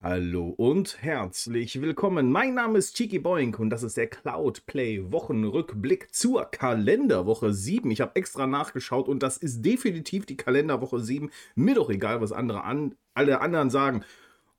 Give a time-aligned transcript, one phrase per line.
[0.00, 2.30] Hallo und herzlich willkommen.
[2.30, 7.90] Mein Name ist Cheeky Boink und das ist der Cloud Play Wochenrückblick zur Kalenderwoche 7.
[7.90, 11.32] Ich habe extra nachgeschaut und das ist definitiv die Kalenderwoche 7.
[11.56, 14.04] Mir doch egal, was andere an, alle anderen sagen.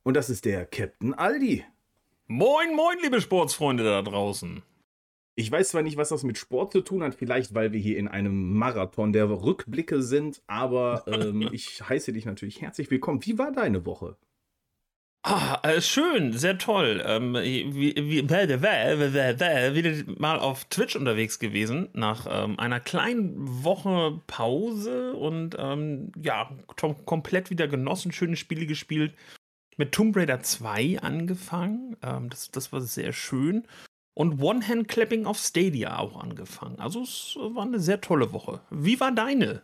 [0.03, 1.63] Und das ist der Captain Aldi.
[2.27, 4.61] Moin, moin, liebe Sportsfreunde da draußen.
[5.35, 7.97] Ich weiß zwar nicht, was das mit Sport zu tun hat, vielleicht weil wir hier
[7.97, 13.25] in einem Marathon der Rückblicke sind, aber ähm, ich heiße dich natürlich herzlich willkommen.
[13.25, 14.17] Wie war deine Woche?
[15.31, 17.03] Ah, äh, schön, sehr toll.
[17.05, 18.27] Ähm, wie, wie,
[19.75, 26.49] wieder mal auf Twitch unterwegs gewesen, nach ähm, einer kleinen Woche Pause und ähm, ja,
[27.05, 29.13] komplett wieder genossen, schöne Spiele gespielt.
[29.77, 33.67] Mit Tomb Raider 2 angefangen, ähm, das, das war sehr schön.
[34.15, 36.79] Und One-Hand-Clapping auf Stadia auch angefangen.
[36.79, 38.61] Also es war eine sehr tolle Woche.
[38.71, 39.61] Wie war deine?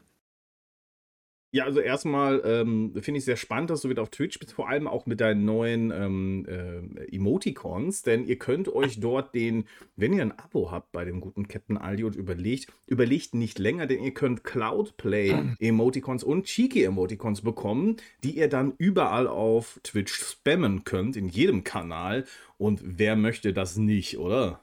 [1.55, 4.67] Ja, also erstmal ähm, finde ich sehr spannend, dass du wieder auf Twitch bist, vor
[4.67, 9.63] allem auch mit deinen neuen ähm, äh, Emoticons, denn ihr könnt euch dort den,
[9.95, 13.87] wenn ihr ein Abo habt bei dem guten Captain Aldi und überlegt, überlegt nicht länger,
[13.87, 20.13] denn ihr könnt Cloudplay Emoticons und Cheeky Emoticons bekommen, die ihr dann überall auf Twitch
[20.13, 22.25] spammen könnt, in jedem Kanal.
[22.57, 24.59] Und wer möchte das nicht, oder?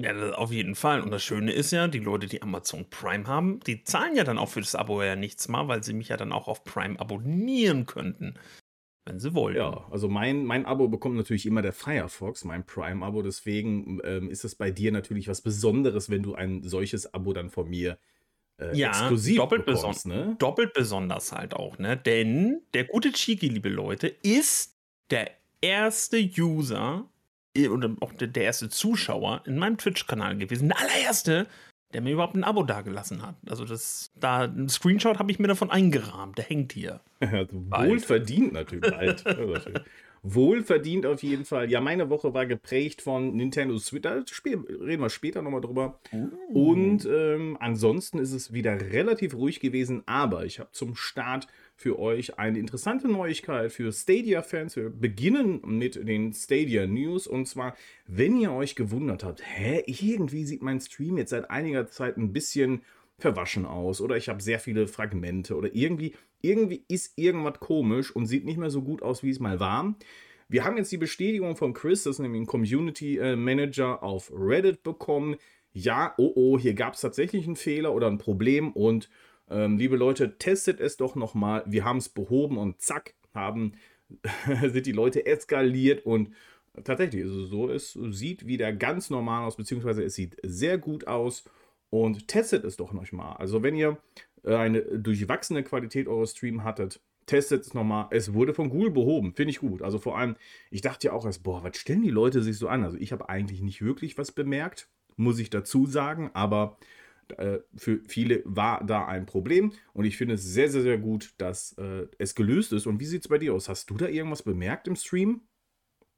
[0.00, 1.00] Ja, auf jeden Fall.
[1.00, 4.38] Und das Schöne ist ja, die Leute, die Amazon Prime haben, die zahlen ja dann
[4.38, 7.00] auch für das Abo ja nichts mal, weil sie mich ja dann auch auf Prime
[7.00, 8.34] abonnieren könnten,
[9.06, 9.56] wenn sie wollen.
[9.56, 13.22] Ja, also mein, mein Abo bekommt natürlich immer der Firefox, mein Prime-Abo.
[13.22, 17.50] Deswegen ähm, ist es bei dir natürlich was Besonderes, wenn du ein solches Abo dann
[17.50, 17.98] von mir
[18.58, 20.06] äh, ja, exklusiv doppelt bekommst.
[20.06, 20.36] Ne?
[20.38, 21.96] Doppelt besonders halt auch, ne?
[21.96, 24.76] Denn der gute Chiki, liebe Leute, ist
[25.10, 27.08] der erste User
[27.66, 30.68] oder auch der, erste Zuschauer in meinem Twitch-Kanal gewesen.
[30.68, 31.46] Der allererste,
[31.92, 33.36] der mir überhaupt ein Abo dagelassen hat.
[33.48, 36.38] Also das, da ein Screenshot habe ich mir davon eingerahmt.
[36.38, 37.00] Der hängt hier.
[37.20, 38.90] Wohlverdient natürlich.
[38.90, 39.24] Bald.
[40.22, 41.70] Wohlverdient auf jeden Fall.
[41.70, 44.02] Ja, meine Woche war geprägt von Nintendo Switch.
[44.02, 46.00] Da reden wir später nochmal drüber.
[46.12, 46.28] Uh.
[46.72, 50.02] Und ähm, ansonsten ist es wieder relativ ruhig gewesen.
[50.06, 51.46] Aber ich habe zum Start
[51.78, 54.74] für euch eine interessante Neuigkeit für Stadia-Fans.
[54.74, 57.28] Wir beginnen mit den Stadia News.
[57.28, 57.76] Und zwar,
[58.08, 62.32] wenn ihr euch gewundert habt, hä, irgendwie sieht mein Stream jetzt seit einiger Zeit ein
[62.32, 62.82] bisschen
[63.16, 68.26] verwaschen aus oder ich habe sehr viele Fragmente oder irgendwie, irgendwie ist irgendwas komisch und
[68.26, 69.94] sieht nicht mehr so gut aus, wie es mal war.
[70.48, 74.32] Wir haben jetzt die Bestätigung von Chris, das ist nämlich ein Community äh, Manager auf
[74.34, 75.36] Reddit bekommen.
[75.72, 79.08] Ja, oh oh, hier gab es tatsächlich einen Fehler oder ein Problem und
[79.50, 81.62] ähm, liebe Leute, testet es doch nochmal.
[81.66, 83.72] Wir haben es behoben und zack, haben,
[84.62, 86.32] sind die Leute eskaliert und
[86.84, 91.06] tatsächlich ist es so, es sieht wieder ganz normal aus, beziehungsweise es sieht sehr gut
[91.06, 91.44] aus
[91.90, 93.36] und testet es doch nochmal.
[93.36, 93.98] Also wenn ihr
[94.44, 98.06] eine durchwachsene Qualität eures Streams hattet, testet es nochmal.
[98.10, 99.82] Es wurde von Google behoben, finde ich gut.
[99.82, 100.36] Also vor allem,
[100.70, 102.84] ich dachte ja auch erst, boah, was stellen die Leute sich so an?
[102.84, 106.78] Also ich habe eigentlich nicht wirklich was bemerkt, muss ich dazu sagen, aber
[107.32, 111.34] äh, für viele war da ein Problem und ich finde es sehr, sehr, sehr gut,
[111.38, 112.86] dass äh, es gelöst ist.
[112.86, 113.68] Und wie sieht es bei dir aus?
[113.68, 115.42] Hast du da irgendwas bemerkt im Stream?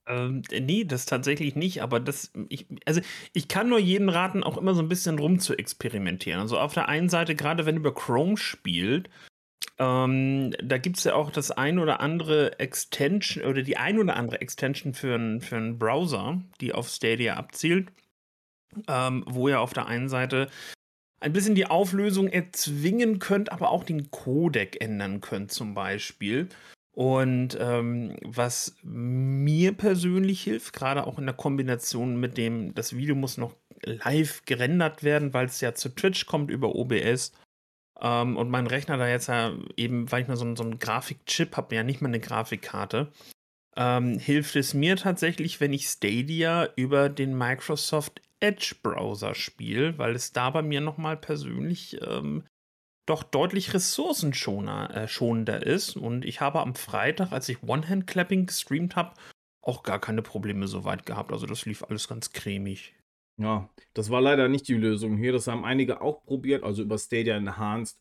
[0.06, 3.00] Ähm, nee, das tatsächlich nicht, aber das, ich, also
[3.32, 6.41] ich kann nur jeden raten, auch immer so ein bisschen rum zu experimentieren.
[6.41, 9.09] Also auf der einen Seite, gerade wenn über Chrome spielt,
[9.78, 14.16] ähm, da gibt es ja auch das ein oder andere Extension oder die ein oder
[14.16, 17.92] andere Extension für einen für Browser, die auf Stadia abzielt,
[18.88, 20.48] ähm, wo ihr auf der einen Seite
[21.21, 26.49] ein bisschen die Auflösung erzwingen könnt, aber auch den Codec ändern könnt zum Beispiel.
[26.93, 33.15] Und ähm, was mir persönlich hilft, gerade auch in der Kombination mit dem, das Video
[33.15, 37.33] muss noch live gerendert werden, weil es ja zu Twitch kommt über OBS.
[38.01, 41.57] Ähm, und mein Rechner da jetzt ja eben, weil ich mal so, so einen Grafikchip
[41.57, 43.13] habe, ja nicht mal eine Grafikkarte,
[43.77, 50.33] ähm, hilft es mir tatsächlich, wenn ich Stadia über den Microsoft Edge-Browser spiele, weil es
[50.33, 52.45] da bei mir nochmal persönlich ähm,
[53.06, 55.97] doch deutlich ressourcenschonender äh, ist.
[55.97, 59.15] Und ich habe am Freitag, als ich One-Hand-Clapping gestreamt habe,
[59.63, 61.33] auch gar keine Probleme so weit gehabt.
[61.33, 62.95] Also das lief alles ganz cremig.
[63.37, 65.33] Ja, das war leider nicht die Lösung hier.
[65.33, 67.98] Das haben einige auch probiert, also über Stadia Enhanced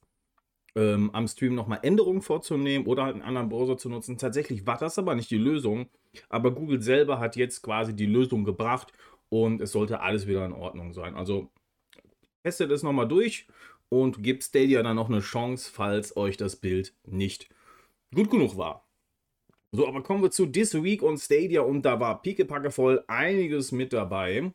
[0.75, 4.18] ähm, am Stream nochmal Änderungen vorzunehmen oder halt einen anderen Browser zu nutzen.
[4.18, 5.89] Tatsächlich war das aber nicht die Lösung.
[6.27, 8.91] Aber Google selber hat jetzt quasi die Lösung gebracht
[9.29, 11.15] und es sollte alles wieder in Ordnung sein.
[11.15, 11.49] Also
[12.43, 13.47] testet es nochmal durch
[13.89, 17.49] und gebt Stadia dann noch eine Chance, falls euch das Bild nicht
[18.13, 18.85] gut genug war.
[19.71, 23.71] So, aber kommen wir zu This Week on Stadia und da war piekepacke voll einiges
[23.71, 24.51] mit dabei.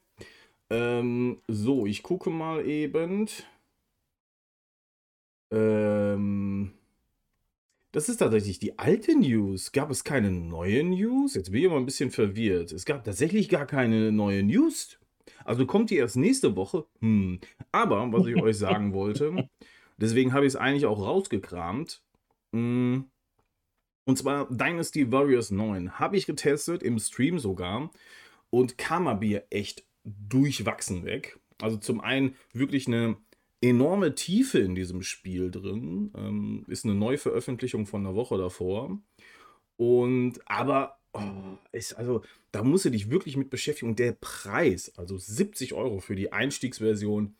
[0.70, 3.28] Ähm, so, ich gucke mal eben.
[5.52, 5.93] Ähm,
[7.94, 9.70] das ist tatsächlich die alte News.
[9.70, 11.34] Gab es keine neue News?
[11.34, 12.72] Jetzt bin ich aber ein bisschen verwirrt.
[12.72, 14.98] Es gab tatsächlich gar keine neue News.
[15.44, 16.86] Also kommt die erst nächste Woche?
[16.98, 17.38] Hm.
[17.70, 19.48] Aber, was ich euch sagen wollte,
[19.96, 22.02] deswegen habe ich es eigentlich auch rausgekramt.
[22.52, 23.04] Hm.
[24.06, 26.00] Und zwar Dynasty Warriors 9.
[26.00, 27.92] Habe ich getestet, im Stream sogar.
[28.50, 31.38] Und kam mir echt durchwachsen weg.
[31.62, 33.18] Also zum einen wirklich eine
[33.68, 36.12] enorme Tiefe in diesem Spiel drin.
[36.16, 38.98] Ähm, ist eine Neuveröffentlichung von einer Woche davor.
[39.76, 41.20] Und aber oh,
[41.72, 42.22] ist, also,
[42.52, 43.90] da musst du dich wirklich mit beschäftigen.
[43.90, 47.34] Und der Preis, also 70 Euro für die Einstiegsversion,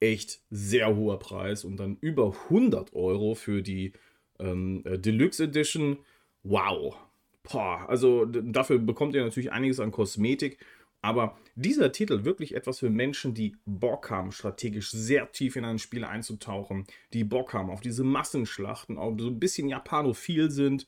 [0.00, 1.64] echt sehr hoher Preis.
[1.64, 3.92] Und dann über 100 Euro für die
[4.38, 5.98] ähm, äh, Deluxe Edition.
[6.42, 6.96] Wow.
[7.42, 10.58] Boah, also dafür bekommt ihr natürlich einiges an Kosmetik.
[11.04, 15.78] Aber dieser Titel wirklich etwas für Menschen, die Bock haben, strategisch sehr tief in ein
[15.78, 20.86] Spiel einzutauchen, die Bock haben auf diese Massenschlachten, auch so ein bisschen japanophil sind,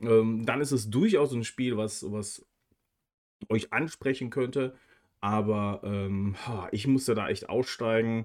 [0.00, 2.46] ähm, dann ist es durchaus ein Spiel, was, was
[3.50, 4.74] euch ansprechen könnte.
[5.20, 6.34] Aber ähm,
[6.72, 8.24] ich musste da echt aussteigen.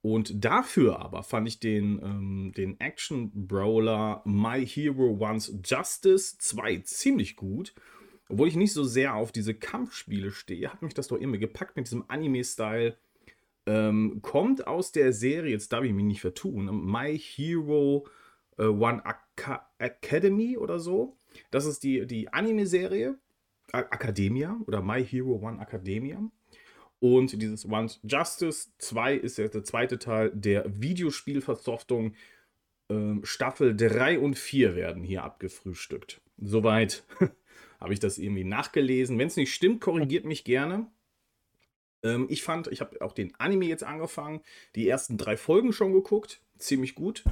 [0.00, 7.36] Und dafür aber fand ich den, ähm, den Action-Brawler My Hero Wants Justice 2 ziemlich
[7.36, 7.74] gut.
[8.28, 11.76] Obwohl ich nicht so sehr auf diese Kampfspiele stehe, hat mich das doch immer gepackt
[11.76, 12.96] mit diesem Anime-Style.
[13.66, 18.06] Ähm, kommt aus der Serie, jetzt darf ich mich nicht vertun, My Hero
[18.58, 21.16] äh, One Aka Academy oder so.
[21.50, 23.18] Das ist die, die Anime-Serie,
[23.72, 26.22] Academia oder My Hero One Academia.
[27.00, 32.14] Und dieses One Justice 2 ist jetzt der zweite Teil der Videospielversoftung.
[32.88, 36.20] Ähm, Staffel 3 und 4 werden hier abgefrühstückt.
[36.38, 37.04] Soweit
[37.82, 39.18] habe ich das irgendwie nachgelesen.
[39.18, 40.86] Wenn es nicht stimmt, korrigiert mich gerne.
[42.02, 44.40] Ähm, ich fand, ich habe auch den Anime jetzt angefangen,
[44.76, 47.24] die ersten drei Folgen schon geguckt, ziemlich gut.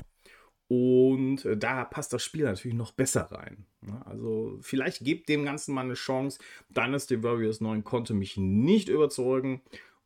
[0.69, 3.67] Und äh, da passt das Spiel natürlich noch besser rein.
[3.81, 4.00] Ne?
[4.06, 6.38] Also vielleicht gebt dem Ganzen mal eine Chance.
[6.69, 9.62] Dynasty Warriors 9 konnte mich nicht überzeugen.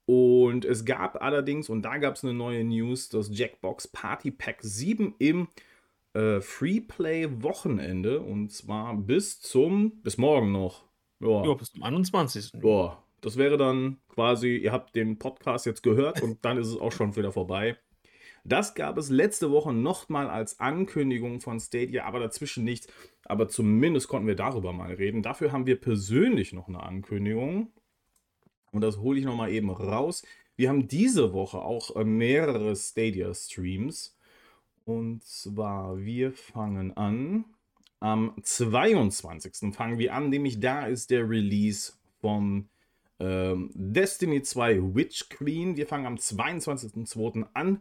[0.07, 4.59] Und es gab allerdings, und da gab es eine neue News, das Jackbox Party Pack
[4.61, 5.49] 7 im
[6.15, 10.85] äh, Freeplay-Wochenende und zwar bis zum, bis morgen noch.
[11.21, 12.53] Ja, ja bis zum 21.
[12.63, 16.77] Ja, das wäre dann quasi, ihr habt den Podcast jetzt gehört und dann ist es
[16.77, 17.77] auch schon wieder vorbei.
[18.47, 22.89] Das gab es letzte Woche nochmal als Ankündigung von Stadia, aber dazwischen nichts.
[23.25, 25.23] Aber zumindest konnten wir darüber mal reden.
[25.23, 27.73] Dafür haben wir persönlich noch eine Ankündigung.
[28.71, 30.25] Und das hole ich nochmal eben raus.
[30.57, 34.14] Wir haben diese Woche auch äh, mehrere Stadia-Streams.
[34.85, 37.45] Und zwar, wir fangen an.
[38.01, 39.75] Am 22.
[39.75, 42.69] fangen wir an, nämlich da ist der Release von
[43.19, 45.77] ähm, Destiny 2 Witch Queen.
[45.77, 47.47] Wir fangen am 22.02.
[47.55, 47.81] an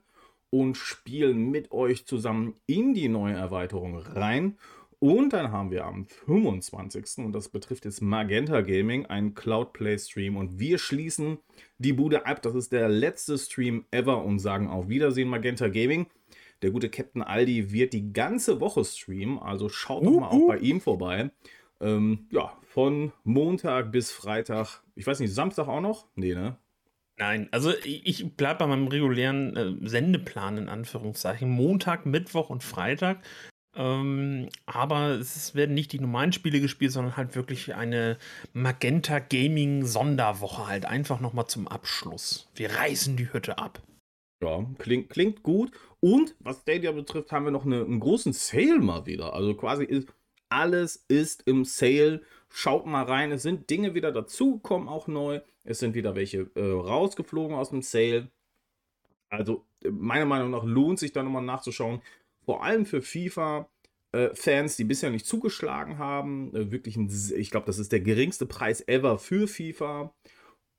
[0.50, 4.57] und spielen mit euch zusammen in die neue Erweiterung rein.
[4.99, 7.25] Und dann haben wir am 25.
[7.25, 10.38] und das betrifft jetzt Magenta Gaming, einen Cloudplay Stream.
[10.38, 11.39] Und wir schließen
[11.77, 12.41] die Bude ab.
[12.41, 16.06] Das ist der letzte Stream ever und sagen auf Wiedersehen Magenta Gaming.
[16.61, 20.44] Der gute Captain Aldi wird die ganze Woche streamen, also schaut doch mal uh.
[20.44, 21.31] auch bei ihm vorbei.
[21.81, 24.81] Ähm, ja, von Montag bis Freitag.
[24.95, 26.07] Ich weiß nicht, Samstag auch noch?
[26.15, 26.57] Nee, ne?
[27.17, 31.50] Nein, also ich bleibe bei meinem regulären äh, Sendeplan in Anführungszeichen.
[31.50, 33.19] Montag, Mittwoch und Freitag.
[33.75, 38.17] Ähm, aber es werden nicht die normalen Spiele gespielt, sondern halt wirklich eine
[38.53, 42.49] Magenta Gaming Sonderwoche halt einfach nochmal zum Abschluss.
[42.56, 43.81] Wir reißen die Hütte ab.
[44.44, 45.71] Ja, klingt, klingt gut.
[46.02, 49.33] Und was Stadia betrifft, haben wir noch eine, einen großen Sale mal wieder.
[49.33, 50.09] Also quasi ist
[50.50, 52.21] alles ist im Sale.
[52.50, 53.31] Schaut mal rein.
[53.31, 55.40] Es sind Dinge wieder dazugekommen, auch neu.
[55.64, 58.30] Es sind wieder welche äh, rausgeflogen aus dem Sale.
[59.30, 62.02] Also meiner Meinung nach lohnt sich da nochmal nachzuschauen.
[62.45, 63.69] Vor allem für FIFA.
[64.35, 68.45] Fans, die bisher nicht zugeschlagen haben, äh, wirklich ein, ich glaube, das ist der geringste
[68.45, 70.14] Preis ever für FIFA.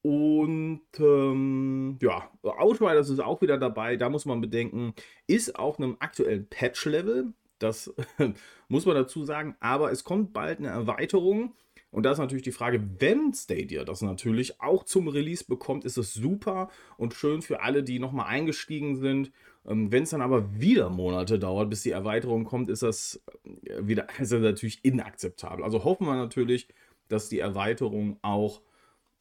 [0.04, 3.96] Und ähm, ja, Outriders ist auch wieder dabei.
[3.96, 4.92] Da muss man bedenken,
[5.26, 7.32] ist auf einem aktuellen Patch-Level.
[7.58, 7.90] Das
[8.68, 9.56] muss man dazu sagen.
[9.60, 11.54] Aber es kommt bald eine Erweiterung.
[11.90, 15.96] Und da ist natürlich die Frage, wenn Stadia das natürlich auch zum Release bekommt, ist
[15.96, 16.68] es super
[16.98, 19.32] und schön für alle, die nochmal eingestiegen sind.
[19.66, 23.24] Ähm, wenn es dann aber wieder Monate dauert, bis die Erweiterung kommt, ist das
[23.64, 25.64] äh, wieder ist das natürlich inakzeptabel.
[25.64, 26.68] Also hoffen wir natürlich,
[27.08, 28.60] dass die Erweiterung auch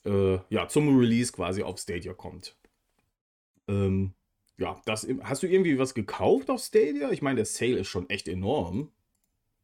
[0.05, 2.55] äh, ja, zum Release quasi auf Stadia kommt.
[3.67, 4.13] Ähm,
[4.57, 7.11] ja, das, hast du irgendwie was gekauft auf Stadia?
[7.11, 8.91] Ich meine, der Sale ist schon echt enorm.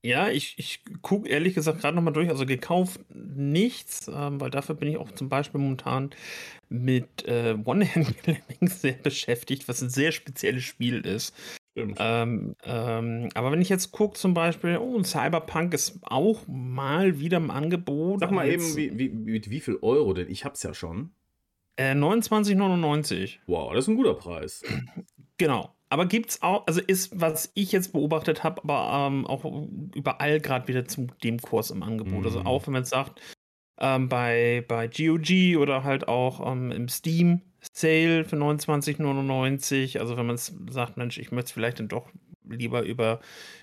[0.02, 2.30] Ja, ich, ich gucke ehrlich gesagt gerade nochmal durch.
[2.30, 6.12] Also gekauft nichts, ähm, weil dafür bin ich auch zum Beispiel momentan
[6.70, 11.36] mit äh, One-Hand-Clamming sehr beschäftigt, was ein sehr spezielles Spiel ist.
[11.76, 17.38] Ähm, ähm, aber wenn ich jetzt gucke, zum Beispiel, oh, Cyberpunk ist auch mal wieder
[17.38, 18.20] im Angebot.
[18.20, 20.30] Sag mal eben, wie, wie, mit wie viel Euro denn?
[20.30, 21.12] Ich hab's ja schon.
[21.78, 23.38] Äh, 29,99.
[23.48, 24.64] Wow, das ist ein guter Preis.
[25.38, 25.74] Genau.
[25.90, 29.44] Aber gibt's auch, also ist, was ich jetzt beobachtet habe, aber ähm, auch
[29.96, 32.26] überall gerade wieder zu dem Kurs im Angebot.
[32.26, 32.46] Also mhm.
[32.46, 33.22] Also auch wenn man sagt,
[33.80, 37.42] ähm, bei, bei GOG oder halt auch ähm, im Steam
[37.74, 40.00] Sale für 29,99.
[40.00, 42.10] Also wenn man sagt, Mensch, ich möchte es vielleicht dann doch
[42.44, 43.20] lieber über,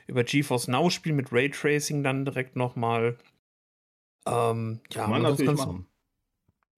[0.06, 3.16] über GeForce Now spielen mit Raytracing dann direkt nochmal.
[4.26, 5.86] Ähm, ja, man natürlich ganz, machen.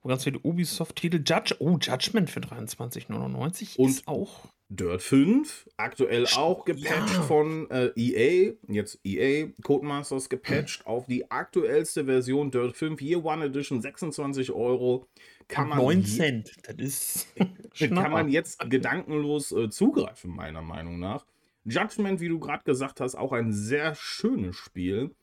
[0.05, 1.23] Ganz viele Ubisoft-Titel.
[1.25, 7.23] Judge, oh, Judgment für 23,99 ist auch Dirt 5, aktuell auch gepatcht ja.
[7.23, 10.87] von äh, EA, jetzt EA Codemasters gepatcht mhm.
[10.87, 15.07] auf die aktuellste Version Dirt 5 Year One Edition, 26 Euro.
[15.49, 17.35] Kann man 9 Cent, das ist.
[17.79, 21.27] kann man jetzt gedankenlos äh, zugreifen, meiner Meinung nach.
[21.65, 25.15] Judgment, wie du gerade gesagt hast, auch ein sehr schönes Spiel.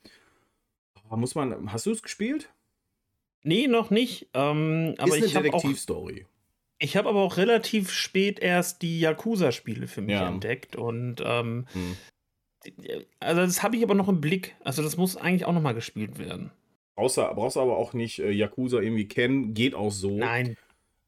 [1.10, 2.52] Muss man, hast du es gespielt?
[3.44, 4.28] Nee, noch nicht.
[4.34, 6.26] Ähm, aber ist eine Detektivstory.
[6.78, 10.28] Ich habe aber auch relativ spät erst die Yakuza-Spiele für mich ja.
[10.28, 11.96] entdeckt und ähm, hm.
[13.20, 14.56] also das habe ich aber noch im Blick.
[14.64, 16.52] Also das muss eigentlich auch noch mal gespielt werden.
[16.96, 20.18] Brauchst du, brauchst aber auch nicht äh, Yakuza irgendwie kennen, geht auch so.
[20.18, 20.58] Nein.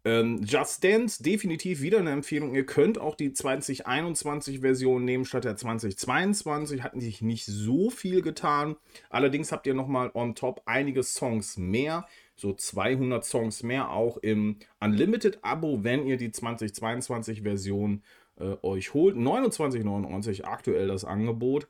[0.06, 2.56] Ähm, Just Dance, definitiv wieder eine Empfehlung.
[2.56, 6.84] Ihr könnt auch die 2021-Version nehmen statt der 2022.
[6.84, 8.78] Hatten sich nicht so viel getan.
[9.10, 12.06] Allerdings habt ihr nochmal on top einige Songs mehr
[12.38, 18.04] so 200 Songs mehr auch im Unlimited-Abo, wenn ihr die 2022-Version
[18.40, 19.16] äh, euch holt.
[19.16, 21.68] 29,99 aktuell das Angebot.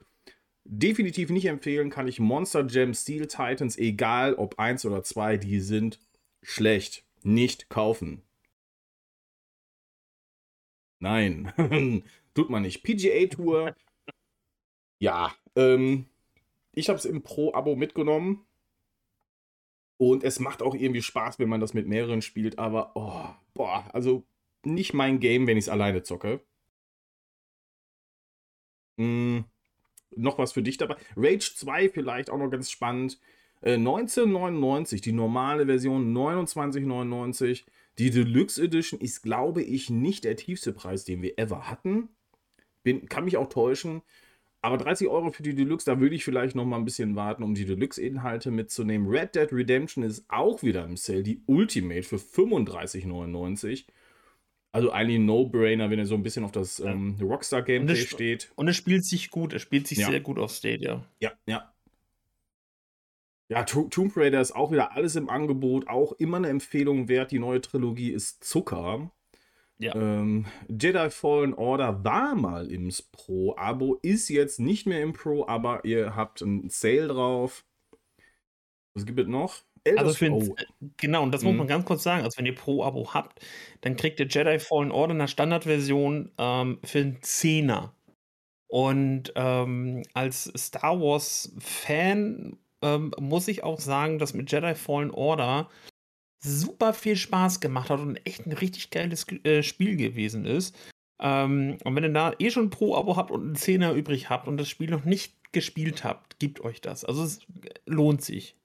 [0.69, 5.61] Definitiv nicht empfehlen kann ich Monster Jam Steel Titans, egal ob 1 oder 2, die
[5.61, 5.99] sind
[6.41, 7.05] schlecht.
[7.23, 8.21] Nicht kaufen.
[10.99, 11.53] Nein,
[12.33, 12.83] tut man nicht.
[12.83, 13.75] PGA Tour,
[14.99, 16.07] ja, ähm,
[16.73, 18.45] ich habe es im Pro-Abo mitgenommen.
[19.97, 23.89] Und es macht auch irgendwie Spaß, wenn man das mit mehreren spielt, aber, oh, boah,
[23.93, 24.23] also
[24.65, 26.41] nicht mein Game, wenn ich es alleine zocke.
[28.99, 29.45] Hm,
[30.17, 30.95] noch was für dich dabei.
[31.15, 33.19] Rage 2 vielleicht auch noch ganz spannend.
[33.61, 37.63] Äh, 1999, die normale Version 29,99.
[37.97, 42.09] Die Deluxe Edition ist, glaube ich, nicht der tiefste Preis, den wir ever hatten.
[42.83, 44.01] Bin, kann mich auch täuschen.
[44.61, 47.43] Aber 30 Euro für die Deluxe, da würde ich vielleicht noch mal ein bisschen warten,
[47.43, 49.07] um die Deluxe-Inhalte mitzunehmen.
[49.07, 53.85] Red Dead Redemption ist auch wieder im Sale, die Ultimate für 35,99.
[54.77, 58.51] Also eigentlich ein No-Brainer, wenn er so ein bisschen auf das ähm, Rockstar-Gameplay steht.
[58.53, 60.07] Und es spielt sich gut, es spielt sich ja.
[60.07, 61.03] sehr gut auf Stadia.
[61.19, 61.73] Ja, ja.
[63.49, 67.31] Ja, Tomb Raider ist auch wieder alles im Angebot, auch immer eine Empfehlung wert.
[67.31, 69.09] Die neue Trilogie ist Zucker.
[69.79, 69.95] Ja.
[69.95, 75.85] Ähm, Jedi Fallen Order war mal im Pro-Abo, ist jetzt nicht mehr im Pro, aber
[75.85, 77.65] ihr habt einen Sale drauf.
[78.93, 79.63] Was gibt es noch?
[79.97, 80.55] Also für oh.
[80.97, 81.49] genau, und das mhm.
[81.49, 82.23] muss man ganz kurz sagen.
[82.23, 83.39] Also, wenn ihr Pro-Abo habt,
[83.81, 87.93] dann kriegt ihr Jedi Fallen Order in der Standardversion ähm, für einen Zehner.
[88.67, 95.69] Und ähm, als Star Wars-Fan ähm, muss ich auch sagen, dass mit Jedi Fallen Order
[96.39, 100.75] super viel Spaß gemacht hat und echt ein richtig geiles äh, Spiel gewesen ist.
[101.19, 104.57] Ähm, und wenn ihr da eh schon Pro-Abo habt und einen Zehner übrig habt und
[104.57, 107.03] das Spiel noch nicht gespielt habt, gebt euch das.
[107.03, 107.39] Also es
[107.85, 108.55] lohnt sich.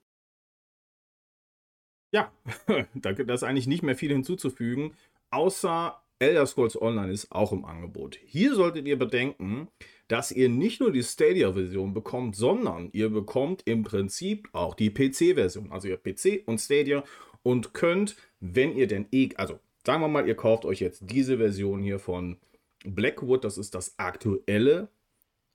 [2.12, 2.32] Ja.
[2.94, 4.94] Da ist eigentlich nicht mehr viel hinzuzufügen,
[5.30, 8.16] außer Elder Scrolls Online ist auch im Angebot.
[8.24, 9.68] Hier solltet ihr bedenken,
[10.06, 15.72] dass ihr nicht nur die Stadia-Version bekommt, sondern ihr bekommt im Prinzip auch die PC-Version.
[15.72, 17.02] Also ihr PC und Stadia
[17.42, 21.38] und könnt, wenn ihr denn eh, also sagen wir mal, ihr kauft euch jetzt diese
[21.38, 22.38] Version hier von
[22.84, 24.88] Blackwood, das ist das aktuelle,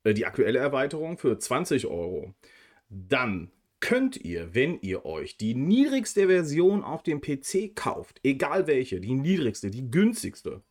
[0.03, 2.33] äh, die aktuelle Erweiterung für 20 Euro.
[2.89, 8.99] Dann könnt ihr, wenn ihr euch die niedrigste Version auf dem PC kauft, egal welche,
[8.99, 10.63] die niedrigste, die günstigste,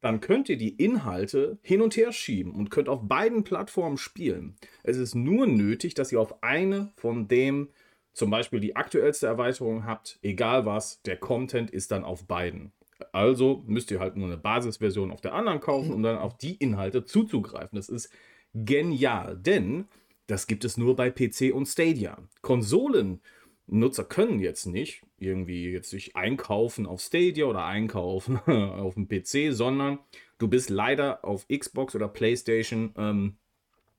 [0.00, 4.56] dann könnt ihr die Inhalte hin und her schieben und könnt auf beiden Plattformen spielen.
[4.84, 7.68] Es ist nur nötig, dass ihr auf eine von dem
[8.12, 12.72] zum Beispiel die aktuellste Erweiterung habt, egal was, der Content ist dann auf beiden.
[13.12, 16.56] Also müsst ihr halt nur eine Basisversion auf der anderen kaufen, um dann auf die
[16.56, 17.76] Inhalte zuzugreifen.
[17.76, 18.10] Das ist
[18.54, 19.86] genial, denn
[20.28, 22.18] das gibt es nur bei PC und Stadia.
[22.42, 29.52] Konsolennutzer können jetzt nicht irgendwie jetzt sich einkaufen auf Stadia oder einkaufen auf dem PC,
[29.52, 29.98] sondern
[30.38, 33.38] du bist leider auf Xbox oder PlayStation ähm,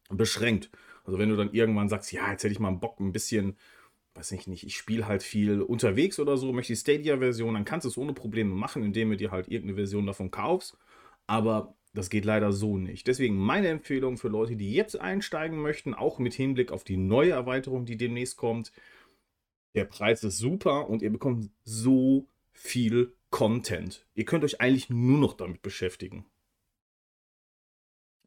[0.09, 0.69] beschränkt.
[1.03, 3.57] Also wenn du dann irgendwann sagst, ja, jetzt hätte ich mal Bock, ein bisschen
[4.19, 7.85] weiß ich nicht, ich spiele halt viel unterwegs oder so, möchte die Stadia-Version, dann kannst
[7.85, 10.77] du es ohne Probleme machen, indem du dir halt irgendeine Version davon kaufst.
[11.25, 13.07] Aber Das geht leider so nicht.
[13.07, 17.31] Deswegen meine Empfehlung für Leute, die jetzt einsteigen möchten, auch mit Hinblick auf die neue
[17.31, 18.71] Erweiterung, die demnächst kommt.
[19.75, 24.05] Der Preis ist super und ihr bekommt so viel Content.
[24.13, 26.25] Ihr könnt euch eigentlich nur noch damit beschäftigen.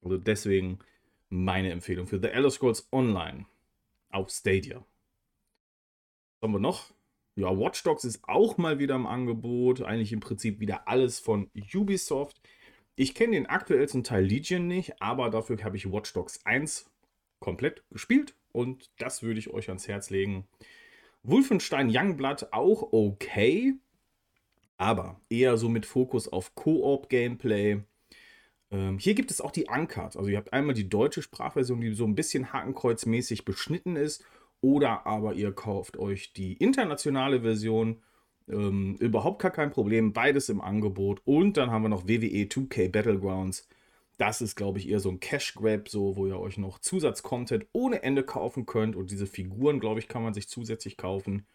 [0.03, 0.81] Also deswegen
[1.29, 3.47] meine Empfehlung für The Elder Scrolls Online
[4.11, 4.85] auf Stadia.
[6.41, 6.93] Was haben wir noch?
[7.35, 9.83] Ja, Watch Dogs ist auch mal wieder im Angebot.
[9.83, 12.41] Eigentlich im Prinzip wieder alles von Ubisoft.
[12.95, 16.91] Ich kenne den aktuellsten Teil Legion nicht, aber dafür habe ich Watch Dogs 1
[17.41, 20.47] komplett gespielt und das würde ich euch ans Herz legen.
[21.23, 23.75] Wolfenstein Youngblood auch okay,
[24.77, 27.83] aber eher so mit Fokus auf Koop-Gameplay.
[28.71, 30.17] Ähm, hier gibt es auch die Uncut.
[30.17, 34.25] Also ihr habt einmal die deutsche Sprachversion, die so ein bisschen hakenkreuzmäßig beschnitten ist.
[34.61, 38.03] Oder aber ihr kauft euch die internationale Version.
[38.49, 40.13] Ähm, überhaupt gar kein Problem.
[40.13, 41.23] Beides im Angebot.
[41.25, 43.69] Und dann haben wir noch WWE 2K Battlegrounds.
[44.19, 47.67] Das ist, glaube ich, eher so ein Cash Grab, so, wo ihr euch noch Zusatzcontent
[47.73, 48.97] ohne Ende kaufen könnt.
[48.97, 51.47] Und diese Figuren, glaube ich, kann man sich zusätzlich kaufen.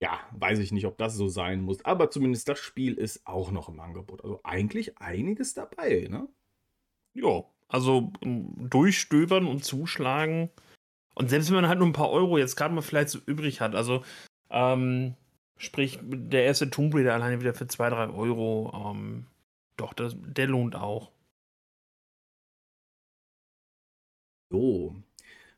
[0.00, 1.84] Ja, weiß ich nicht, ob das so sein muss.
[1.84, 4.22] Aber zumindest das Spiel ist auch noch im Angebot.
[4.22, 6.28] Also eigentlich einiges dabei, ne?
[7.14, 10.50] Ja, also durchstöbern und zuschlagen.
[11.14, 13.60] Und selbst wenn man halt nur ein paar Euro jetzt gerade mal vielleicht so übrig
[13.60, 14.04] hat, also
[14.50, 15.14] ähm,
[15.58, 19.26] sprich, der erste Tomb Raider alleine wieder für 2, 3 Euro, ähm,
[19.76, 21.10] doch, das, der lohnt auch.
[24.50, 24.96] So.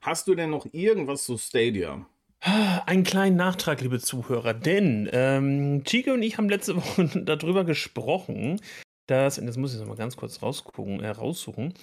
[0.00, 2.06] Hast du denn noch irgendwas zu Stadia?
[2.40, 8.60] Einen kleinen Nachtrag, liebe Zuhörer, denn ähm, Chico und ich haben letzte Woche darüber gesprochen,
[9.06, 11.74] dass, und das muss ich noch mal ganz kurz rausgucken, äh, raussuchen,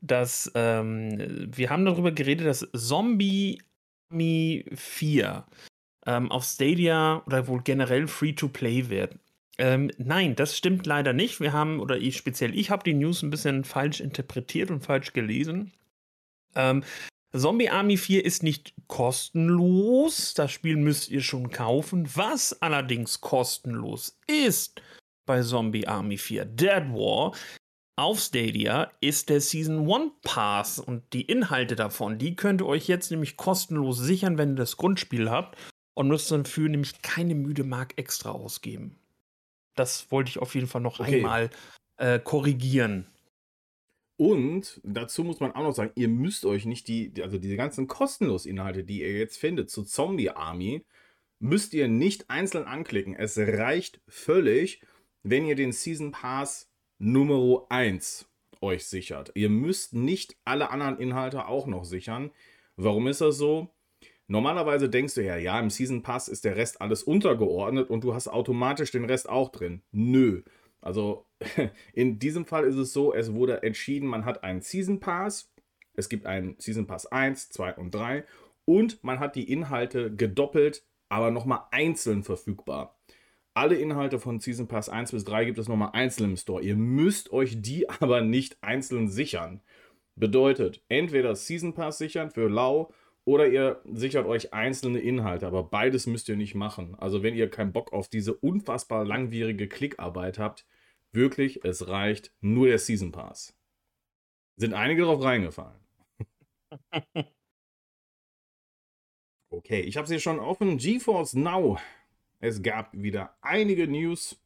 [0.00, 3.60] dass ähm, wir haben darüber geredet, dass Zombie
[4.10, 5.44] Army 4
[6.06, 9.18] ähm, auf Stadia oder wohl generell Free-to-Play wird.
[9.56, 11.40] Ähm, nein, das stimmt leider nicht.
[11.40, 15.12] Wir haben, oder ich speziell ich habe die News ein bisschen falsch interpretiert und falsch
[15.12, 15.72] gelesen.
[16.54, 16.82] Ähm,
[17.36, 20.34] Zombie Army 4 ist nicht kostenlos.
[20.34, 22.08] Das Spiel müsst ihr schon kaufen.
[22.14, 24.80] Was allerdings kostenlos ist
[25.26, 27.32] bei Zombie Army 4 Dead War
[27.96, 32.88] auf Stadia ist der Season 1 Pass und die Inhalte davon, die könnt ihr euch
[32.88, 35.56] jetzt nämlich kostenlos sichern, wenn ihr das Grundspiel habt
[35.94, 38.96] und müsst dafür nämlich keine müde Mark extra ausgeben.
[39.74, 41.16] Das wollte ich auf jeden Fall noch okay.
[41.16, 41.50] einmal
[41.96, 43.06] äh, korrigieren.
[44.16, 47.88] Und dazu muss man auch noch sagen, ihr müsst euch nicht die, also diese ganzen
[47.88, 50.84] kostenlosen Inhalte, die ihr jetzt findet zu Zombie Army,
[51.40, 53.14] müsst ihr nicht einzeln anklicken.
[53.16, 54.82] Es reicht völlig,
[55.24, 58.28] wenn ihr den Season Pass Nummer 1
[58.60, 59.32] euch sichert.
[59.34, 62.30] Ihr müsst nicht alle anderen Inhalte auch noch sichern.
[62.76, 63.73] Warum ist das so?
[64.26, 68.14] Normalerweise denkst du ja, ja, im Season Pass ist der Rest alles untergeordnet und du
[68.14, 69.82] hast automatisch den Rest auch drin.
[69.92, 70.42] Nö.
[70.80, 71.26] Also
[71.92, 75.50] in diesem Fall ist es so, es wurde entschieden, man hat einen Season Pass.
[75.94, 78.24] Es gibt einen Season Pass 1, 2 und 3
[78.64, 82.98] und man hat die Inhalte gedoppelt, aber nochmal einzeln verfügbar.
[83.52, 86.62] Alle Inhalte von Season Pass 1 bis 3 gibt es nochmal einzeln im Store.
[86.62, 89.60] Ihr müsst euch die aber nicht einzeln sichern.
[90.16, 92.92] Bedeutet, entweder Season Pass sichern für Lau
[93.24, 96.94] oder ihr sichert euch einzelne Inhalte, aber beides müsst ihr nicht machen.
[96.96, 100.66] Also wenn ihr keinen Bock auf diese unfassbar langwierige Klickarbeit habt,
[101.12, 103.56] wirklich, es reicht nur der Season Pass.
[104.56, 105.80] Sind einige drauf reingefallen.
[109.50, 110.78] okay, ich habe sie schon offen.
[110.78, 111.78] GeForce Now
[112.44, 114.38] es gab wieder einige News.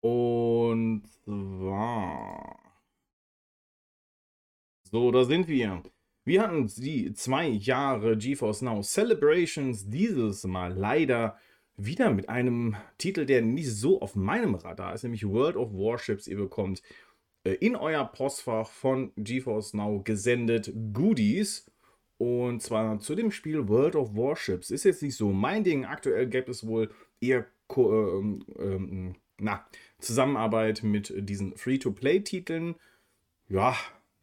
[0.00, 2.60] Und zwar.
[4.84, 5.82] So, da sind wir.
[6.24, 11.36] Wir hatten die zwei Jahre GeForce Now Celebrations dieses Mal leider
[11.76, 16.28] wieder mit einem Titel, der nicht so auf meinem Radar ist, nämlich World of Warships.
[16.28, 16.82] Ihr bekommt
[17.42, 21.66] äh, in euer Postfach von GeForce Now gesendet Goodies
[22.18, 24.70] und zwar zu dem Spiel World of Warships.
[24.70, 25.84] Ist jetzt nicht so mein Ding.
[25.84, 29.66] Aktuell gäbe es wohl eher ähm, ähm, na,
[29.98, 32.76] Zusammenarbeit mit diesen Free-to-Play-Titeln.
[33.48, 33.76] Ja,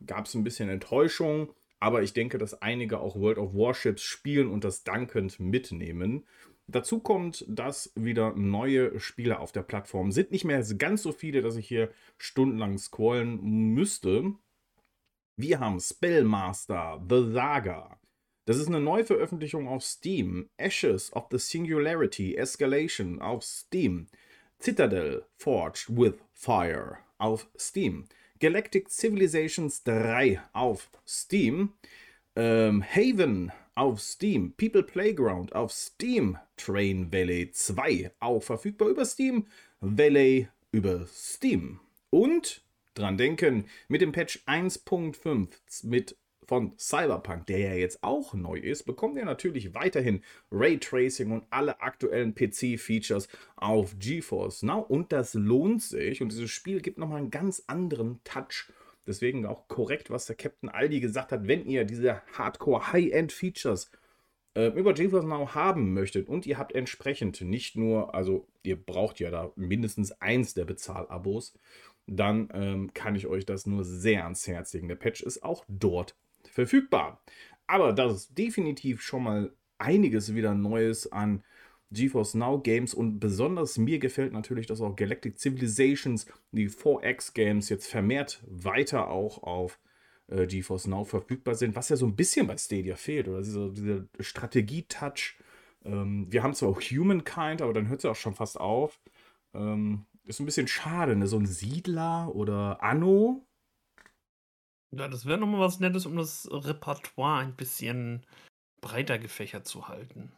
[0.06, 1.50] gab es ein bisschen Enttäuschung.
[1.80, 6.26] Aber ich denke, dass einige auch World of Warships spielen und das dankend mitnehmen.
[6.68, 10.32] Dazu kommt, dass wieder neue Spiele auf der Plattform sind.
[10.32, 13.39] Nicht mehr ganz so viele, dass ich hier stundenlang scrollen
[13.74, 14.34] müsste.
[15.36, 18.00] Wir haben Spellmaster, The Saga.
[18.46, 20.50] Das ist eine Neuveröffentlichung auf Steam.
[20.58, 24.08] Ashes of the Singularity Escalation auf Steam.
[24.60, 28.06] Citadel Forged with Fire auf Steam.
[28.39, 31.73] Galactic Civilizations 3 auf Steam.
[32.36, 34.54] Ähm, Haven auf Steam.
[34.58, 36.38] People Playground auf Steam.
[36.58, 39.45] Train Valley 2 auch verfügbar über Steam.
[39.82, 41.80] Valley über Steam.
[42.10, 42.62] Und
[42.93, 45.49] dran denken, mit dem Patch 1.5
[45.84, 46.15] mit
[46.50, 51.80] von Cyberpunk, der ja jetzt auch neu ist, bekommt ihr natürlich weiterhin Raytracing und alle
[51.80, 57.30] aktuellen PC-Features auf GeForce Now und das lohnt sich und dieses Spiel gibt nochmal einen
[57.30, 58.66] ganz anderen Touch.
[59.06, 63.92] Deswegen auch korrekt, was der Captain Aldi gesagt hat, wenn ihr diese Hardcore High-End-Features
[64.56, 69.20] äh, über GeForce Now haben möchtet und ihr habt entsprechend nicht nur, also ihr braucht
[69.20, 71.54] ja da mindestens eins der Bezahlabos,
[72.08, 74.88] dann ähm, kann ich euch das nur sehr ans Herz legen.
[74.88, 76.16] Der Patch ist auch dort
[76.60, 77.22] verfügbar.
[77.67, 81.43] Aber das ist definitiv schon mal einiges wieder Neues an
[81.91, 87.69] GeForce Now Games und besonders mir gefällt natürlich, dass auch Galactic Civilizations, die 4X Games
[87.69, 89.80] jetzt vermehrt weiter auch auf
[90.28, 93.69] äh, GeForce Now verfügbar sind, was ja so ein bisschen bei Stadia fehlt oder dieser,
[93.69, 95.38] dieser Strategie-Touch.
[95.86, 99.00] Ähm, wir haben zwar auch Humankind, aber dann hört es ja auch schon fast auf.
[99.54, 101.28] Ähm, ist ein bisschen schade, ne?
[101.28, 103.48] So ein Siedler oder Anno,
[104.91, 108.25] ja, das wäre nochmal was Nettes, um das Repertoire ein bisschen
[108.82, 110.32] breiter gefächert zu halten.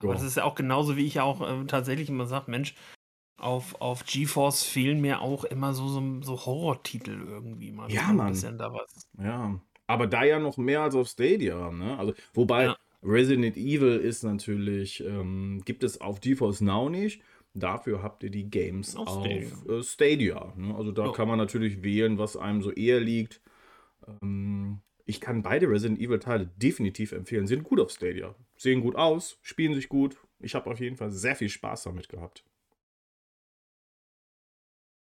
[0.00, 0.14] Aber ja.
[0.14, 2.74] das ist ja auch genauso, wie ich ja auch äh, tatsächlich immer sage, Mensch,
[3.36, 7.90] auf, auf GeForce fehlen mir auch immer so, so, so Horrortitel irgendwie mal.
[7.90, 8.34] Ja, Mann.
[8.58, 8.72] Da
[9.18, 11.98] ja, aber da ja noch mehr als auf Stadia, ne?
[11.98, 12.76] Also, wobei ja.
[13.02, 17.22] Resident Evil ist natürlich, ähm, gibt es auf GeForce Now nicht.
[17.54, 19.48] Dafür habt ihr die Games auf, auf Stadia.
[19.68, 20.74] Äh, Stadia ne?
[20.74, 21.12] Also da ja.
[21.12, 23.40] kann man natürlich wählen, was einem so eher liegt.
[24.22, 27.46] Ähm, ich kann beide Resident Evil Teile definitiv empfehlen.
[27.46, 28.34] Sind gut auf Stadia.
[28.56, 30.16] Sehen gut aus, spielen sich gut.
[30.40, 32.44] Ich habe auf jeden Fall sehr viel Spaß damit gehabt.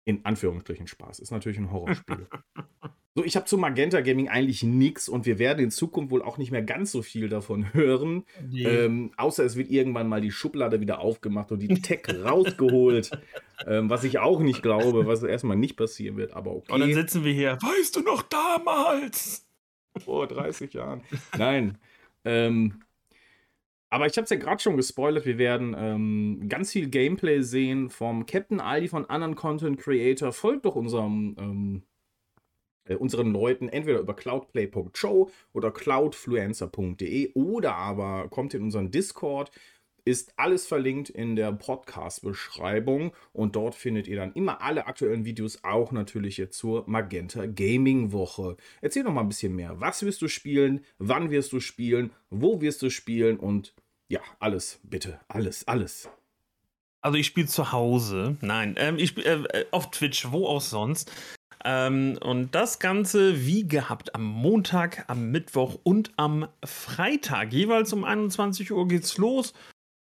[0.03, 1.19] In Anführungsstrichen Spaß.
[1.19, 2.27] Ist natürlich ein Horrorspiel.
[3.13, 6.37] So, ich habe zu Magenta Gaming eigentlich nichts und wir werden in Zukunft wohl auch
[6.37, 8.23] nicht mehr ganz so viel davon hören.
[8.49, 8.63] Nee.
[8.63, 13.11] Ähm, außer es wird irgendwann mal die Schublade wieder aufgemacht und die Tech rausgeholt.
[13.67, 16.71] Ähm, was ich auch nicht glaube, was erstmal nicht passieren wird, aber okay.
[16.71, 17.57] Und dann sitzen wir hier.
[17.61, 19.45] Weißt du noch damals?
[19.97, 21.01] Vor 30 Jahren.
[21.37, 21.77] Nein.
[22.23, 22.81] Ähm,
[23.91, 25.25] aber ich habe es ja gerade schon gespoilert.
[25.25, 30.31] Wir werden ähm, ganz viel Gameplay sehen vom Captain Aldi von anderen Content Creator.
[30.31, 31.83] Folgt doch unserem ähm,
[32.85, 39.51] äh, unseren Leuten entweder über cloudplay.show oder cloudfluencer.de oder aber kommt in unseren Discord.
[40.03, 45.63] Ist alles verlinkt in der Podcast-Beschreibung und dort findet ihr dann immer alle aktuellen Videos,
[45.63, 48.57] auch natürlich jetzt zur Magenta Gaming Woche.
[48.81, 49.79] Erzähl noch mal ein bisschen mehr.
[49.79, 50.83] Was wirst du spielen?
[50.97, 52.11] Wann wirst du spielen?
[52.31, 53.37] Wo wirst du spielen?
[53.37, 53.75] Und
[54.07, 56.09] ja, alles, bitte, alles, alles.
[57.01, 58.37] Also ich spiele zu Hause.
[58.41, 61.11] Nein, ähm, ich spiele äh, auf Twitch, wo auch sonst.
[61.63, 67.53] Ähm, und das Ganze wie gehabt am Montag, am Mittwoch und am Freitag.
[67.53, 69.53] Jeweils um 21 Uhr geht's los.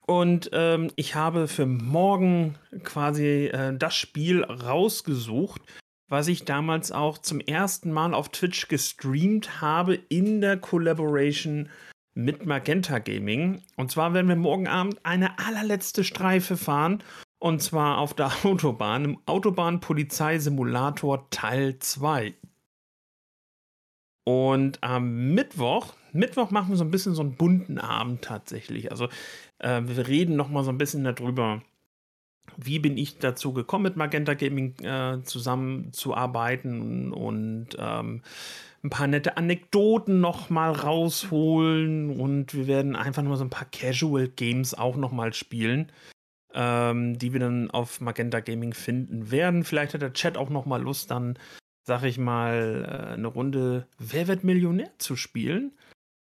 [0.07, 5.63] Und ähm, ich habe für morgen quasi äh, das Spiel rausgesucht,
[6.09, 11.69] was ich damals auch zum ersten Mal auf Twitch gestreamt habe in der Collaboration
[12.15, 13.63] mit Magenta Gaming.
[13.77, 17.03] Und zwar werden wir morgen Abend eine allerletzte Streife fahren
[17.43, 22.35] und zwar auf der Autobahn, im Autobahnpolizeisimulator Teil 2.
[24.25, 28.91] Und am Mittwoch, Mittwoch machen wir so ein bisschen so einen bunten Abend tatsächlich.
[28.91, 29.09] Also
[29.59, 31.63] äh, wir reden nochmal so ein bisschen darüber,
[32.57, 38.23] wie bin ich dazu gekommen, mit Magenta Gaming äh, zusammenzuarbeiten und ähm,
[38.85, 44.29] ein paar nette Anekdoten nochmal rausholen und wir werden einfach nur so ein paar Casual
[44.29, 45.91] Games auch nochmal spielen
[46.55, 49.65] ähm, die wir dann auf Magenta Gaming finden werden.
[49.65, 51.39] Vielleicht hat der Chat auch noch mal Lust, dann,
[51.85, 55.73] sag ich mal, äh, eine Runde Wer wird Millionär zu spielen.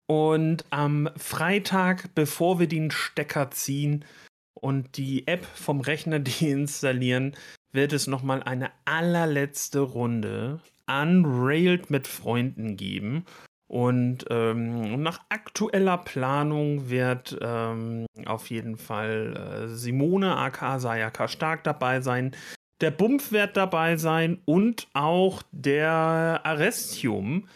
[0.07, 4.05] Und am Freitag, bevor wir den Stecker ziehen
[4.53, 7.35] und die App vom Rechner deinstallieren,
[7.71, 13.25] wird es noch mal eine allerletzte Runde Unrailed mit Freunden geben.
[13.69, 21.65] Und ähm, nach aktueller Planung wird ähm, auf jeden Fall äh, Simone aka Sayaka Stark
[21.65, 22.33] dabei sein.
[22.81, 27.47] Der Bumpf wird dabei sein und auch der Arrestium.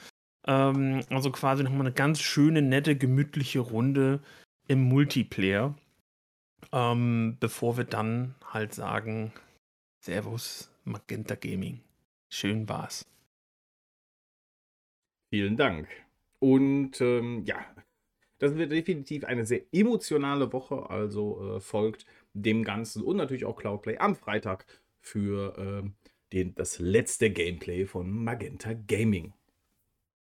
[0.47, 4.21] Ähm, also quasi nochmal eine ganz schöne, nette, gemütliche Runde
[4.67, 5.75] im Multiplayer.
[6.71, 9.31] Ähm, bevor wir dann halt sagen:
[9.99, 11.81] Servus, Magenta Gaming.
[12.29, 13.05] Schön war's.
[15.29, 15.87] Vielen Dank.
[16.39, 17.63] Und ähm, ja,
[18.39, 23.55] das wird definitiv eine sehr emotionale Woche, also äh, folgt dem Ganzen und natürlich auch
[23.55, 24.65] Cloudplay am Freitag
[25.01, 25.89] für äh,
[26.31, 29.33] den, das letzte Gameplay von Magenta Gaming.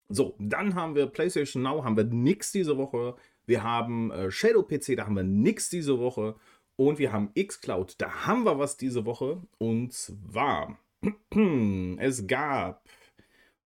[0.09, 3.17] So, dann haben wir PlayStation Now, haben wir nix diese Woche.
[3.47, 6.37] Wir haben äh, Shadow PC, da haben wir nix diese Woche.
[6.77, 7.95] Und wir haben xCloud.
[7.99, 9.43] Da haben wir was diese Woche.
[9.59, 10.79] Und zwar,
[11.99, 12.89] es gab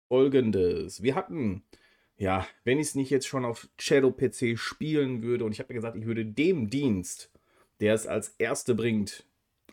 [0.09, 1.03] folgendes.
[1.03, 1.63] Wir hatten,
[2.17, 5.73] ja, wenn ich es nicht jetzt schon auf Shadow PC spielen würde, und ich habe
[5.73, 7.33] mir gesagt, ich würde dem Dienst,
[7.81, 9.25] der es als erste bringt,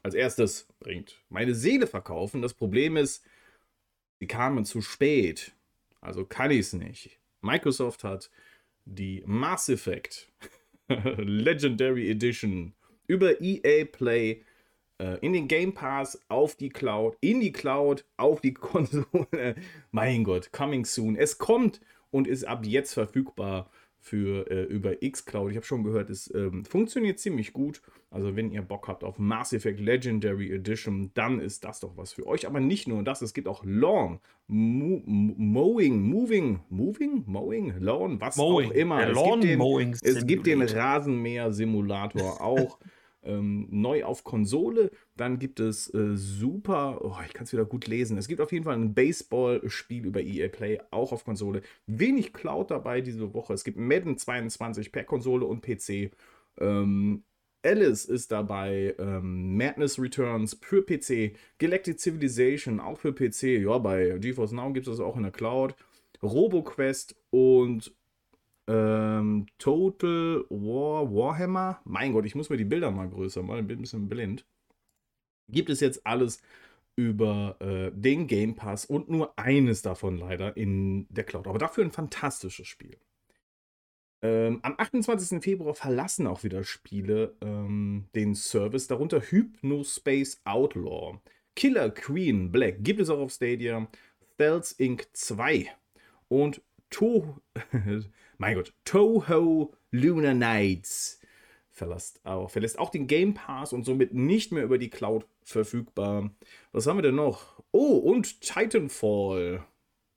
[0.06, 2.44] als erstes bringt, meine Seele verkaufen.
[2.44, 3.26] Das Problem ist,
[4.20, 5.54] sie kamen zu spät.
[6.00, 7.20] Also kann ich es nicht.
[7.42, 8.30] Microsoft hat
[8.86, 10.32] die Mass Effect
[10.88, 12.76] Legendary Edition
[13.08, 14.44] über EA Play
[15.00, 19.56] äh, in den Game Pass auf die Cloud, in die Cloud, auf die Konsole.
[19.90, 21.16] mein Gott, coming soon.
[21.16, 23.72] Es kommt und ist ab jetzt verfügbar
[24.06, 25.50] für äh, über xCloud.
[25.50, 27.82] Ich habe schon gehört, es ähm, funktioniert ziemlich gut.
[28.12, 32.14] Also wenn ihr Bock habt auf Mass Effect Legendary Edition, dann ist das doch was
[32.14, 32.46] für euch.
[32.46, 38.38] Aber nicht nur das, es gibt auch Lawn, Mo Mowing, Moving, Moving, Mowing, Lawn, was
[38.38, 38.70] Mowing.
[38.70, 39.10] auch immer.
[39.10, 42.78] Es, gibt den, es gibt den Rasenmäher-Simulator auch.
[43.26, 44.92] ähm, neu auf Konsole.
[45.16, 48.18] Dann gibt es äh, super, oh, ich kann es wieder gut lesen.
[48.18, 51.62] Es gibt auf jeden Fall ein Baseball-Spiel über EA Play, auch auf Konsole.
[51.88, 53.54] Wenig Cloud dabei diese Woche.
[53.54, 56.12] Es gibt Madden 22 per Konsole und PC.
[56.60, 57.24] Ähm,
[57.66, 64.20] Alice ist dabei, ähm, Madness Returns für PC, Galactic Civilization auch für PC, ja, bei
[64.20, 65.76] GeForce Now gibt es das auch in der Cloud,
[66.22, 67.92] RoboQuest und
[68.68, 71.82] ähm, Total War Warhammer.
[71.86, 74.46] Mein Gott, ich muss mir die Bilder mal größer machen, ich bin ein bisschen blind.
[75.50, 76.42] Gibt es jetzt alles
[76.96, 81.48] über äh, den Game Pass und nur eines davon leider in der Cloud.
[81.48, 82.98] Aber dafür ein fantastisches Spiel.
[84.22, 85.44] Ähm, am 28.
[85.44, 91.20] Februar verlassen auch wieder Spiele ähm, den Service, darunter Hypnospace Outlaw.
[91.56, 93.88] Killer Queen Black gibt es auch auf Stadia.
[94.34, 95.08] Stealth Inc.
[95.14, 95.68] 2
[96.30, 97.38] und to
[98.38, 101.20] mein Gott, Toho Lunar Nights
[101.76, 106.32] verlässt auch, verlässt auch den Game Pass und somit nicht mehr über die Cloud verfügbar.
[106.72, 107.62] Was haben wir denn noch?
[107.72, 109.66] Oh, und Titanfall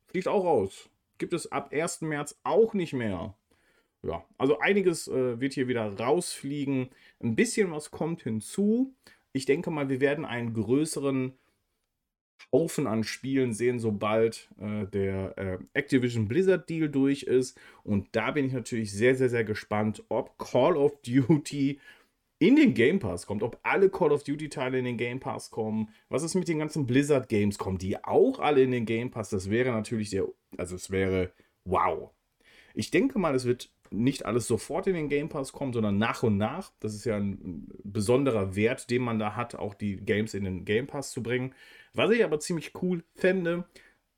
[0.07, 0.88] fliegt auch raus.
[1.18, 2.02] Gibt es ab 1.
[2.02, 3.37] März auch nicht mehr.
[4.02, 6.90] Ja, also einiges äh, wird hier wieder rausfliegen.
[7.20, 8.94] Ein bisschen was kommt hinzu.
[9.33, 11.37] Ich denke mal, wir werden einen größeren
[12.53, 17.59] Haufen an Spielen sehen, sobald äh, der äh, Activision Blizzard Deal durch ist.
[17.85, 21.79] Und da bin ich natürlich sehr, sehr, sehr gespannt, ob Call of Duty
[22.38, 25.51] in den Game Pass kommt, ob alle Call of Duty Teile in den Game Pass
[25.51, 25.88] kommen.
[26.09, 27.59] Was ist mit den ganzen Blizzard Games?
[27.59, 29.31] Kommen die auch alle in den Game Pass?
[29.31, 31.33] Das wäre natürlich sehr, also es wäre
[31.64, 32.11] wow.
[32.74, 36.22] Ich denke mal, es wird nicht alles sofort in den Game Pass kommen, sondern nach
[36.22, 36.70] und nach.
[36.79, 40.64] Das ist ja ein besonderer Wert, den man da hat, auch die Games in den
[40.64, 41.55] Game Pass zu bringen.
[41.98, 43.64] Was ich aber ziemlich cool fände,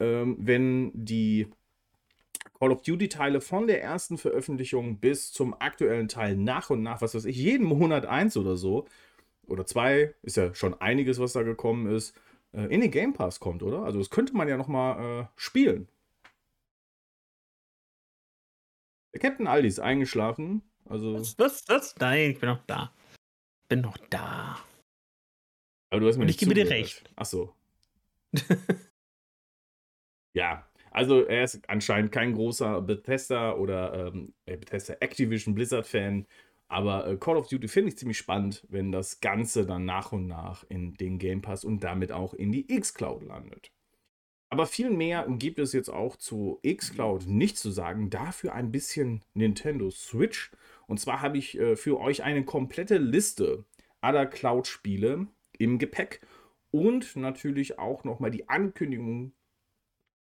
[0.00, 1.48] ähm, wenn die
[2.58, 7.14] Call of Duty-Teile von der ersten Veröffentlichung bis zum aktuellen Teil nach und nach, was
[7.14, 8.86] weiß ich, jeden Monat eins oder so,
[9.46, 12.14] oder zwei, ist ja schon einiges, was da gekommen ist,
[12.52, 13.82] äh, in den Game Pass kommt, oder?
[13.84, 15.88] Also das könnte man ja nochmal äh, spielen.
[19.14, 20.60] Der Captain Aldi ist eingeschlafen.
[20.84, 21.94] Also was, was, was?
[21.98, 22.92] Nein, ich bin noch da.
[23.70, 24.58] Bin noch da.
[25.88, 27.10] Aber du hast mir Und nicht ich gebe dir recht.
[27.16, 27.54] Ach so.
[30.34, 36.26] ja, also er ist anscheinend kein großer Bethesda oder ähm, äh, Bethesda Activision Blizzard Fan.
[36.68, 40.26] Aber äh, Call of Duty finde ich ziemlich spannend, wenn das Ganze dann nach und
[40.26, 43.72] nach in den Game Pass und damit auch in die X-Cloud landet.
[44.50, 48.10] Aber viel mehr gibt es jetzt auch zu X-Cloud nicht zu sagen.
[48.10, 50.50] Dafür ein bisschen Nintendo Switch.
[50.88, 53.64] Und zwar habe ich äh, für euch eine komplette Liste
[54.00, 56.20] aller Cloud-Spiele im Gepäck.
[56.70, 59.32] Und natürlich auch nochmal die Ankündigung,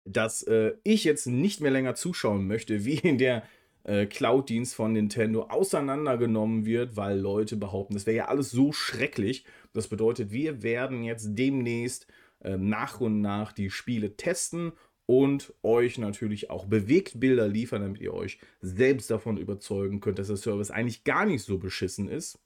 [0.04, 3.42] dass äh, ich jetzt nicht mehr länger zuschauen möchte, wie in der
[3.84, 9.44] äh, Cloud-Dienst von Nintendo auseinandergenommen wird, weil Leute behaupten, das wäre ja alles so schrecklich.
[9.72, 12.06] Das bedeutet, wir werden jetzt demnächst
[12.40, 14.72] äh, nach und nach die Spiele testen
[15.06, 20.36] und euch natürlich auch Bewegtbilder liefern, damit ihr euch selbst davon überzeugen könnt, dass der
[20.36, 22.38] Service eigentlich gar nicht so beschissen ist.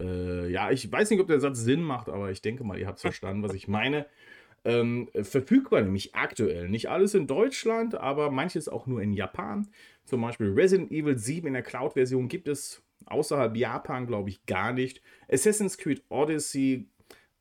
[0.00, 2.86] Äh, ja, ich weiß nicht, ob der Satz Sinn macht, aber ich denke mal, ihr
[2.86, 4.06] habt verstanden, was ich meine.
[4.64, 6.68] Ähm, verfügbar nämlich aktuell.
[6.68, 9.66] Nicht alles in Deutschland, aber manches auch nur in Japan.
[10.04, 14.72] Zum Beispiel Resident Evil 7 in der Cloud-Version gibt es außerhalb Japan, glaube ich, gar
[14.72, 15.02] nicht.
[15.28, 16.88] Assassin's Creed Odyssey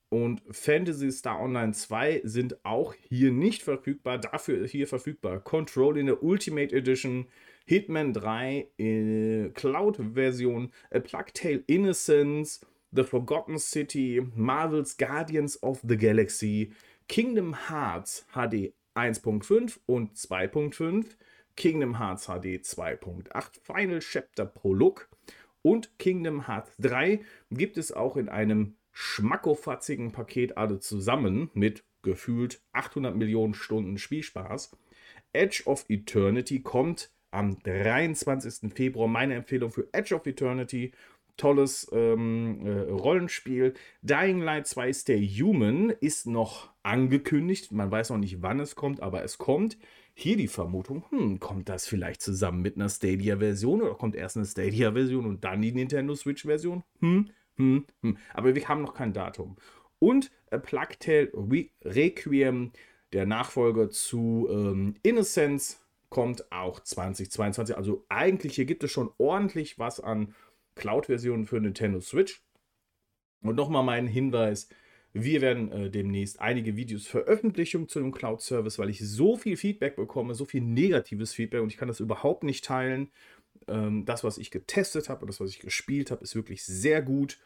[0.09, 4.17] und Fantasy Star Online 2 sind auch hier nicht verfügbar.
[4.17, 7.27] Dafür hier verfügbar Control in der Ultimate Edition,
[7.65, 15.97] Hitman 3 in Cloud-Version, A Plague Tale Innocence, The Forgotten City, Marvel's Guardians of the
[15.97, 16.71] Galaxy,
[17.07, 21.05] Kingdom Hearts HD 1.5 und 2.5,
[21.55, 25.09] Kingdom Hearts HD 2.8, Final Chapter Prolog
[25.61, 27.21] und Kingdom Hearts 3
[27.51, 34.75] gibt es auch in einem schmackofatzigen Paket alle zusammen mit gefühlt 800 Millionen Stunden Spielspaß.
[35.33, 38.73] Edge of Eternity kommt am 23.
[38.73, 39.07] Februar.
[39.07, 40.91] Meine Empfehlung für Edge of Eternity.
[41.37, 43.73] Tolles ähm, äh, Rollenspiel.
[44.01, 47.71] Dying Light 2 Stay Human ist noch angekündigt.
[47.71, 49.77] Man weiß noch nicht, wann es kommt, aber es kommt.
[50.13, 54.45] Hier die Vermutung, hm, kommt das vielleicht zusammen mit einer Stadia-Version oder kommt erst eine
[54.45, 56.83] Stadia-Version und dann die Nintendo Switch-Version?
[56.99, 58.17] Hm, hm, hm.
[58.33, 59.55] Aber wir haben noch kein Datum.
[59.99, 62.71] Und A Plague Tale Re Requiem,
[63.13, 65.80] der Nachfolger zu ähm, Innocence,
[66.11, 67.75] kommt auch 2022.
[67.75, 70.35] Also eigentlich hier gibt es schon ordentlich was an
[70.75, 72.43] Cloud-Versionen für Nintendo Switch.
[73.41, 74.69] Und nochmal mein Hinweis,
[75.13, 79.95] wir werden äh, demnächst einige Videos veröffentlichen zu dem Cloud-Service, weil ich so viel Feedback
[79.95, 83.09] bekomme, so viel negatives Feedback und ich kann das überhaupt nicht teilen.
[83.67, 87.01] Ähm, das, was ich getestet habe und das, was ich gespielt habe, ist wirklich sehr
[87.01, 87.39] gut.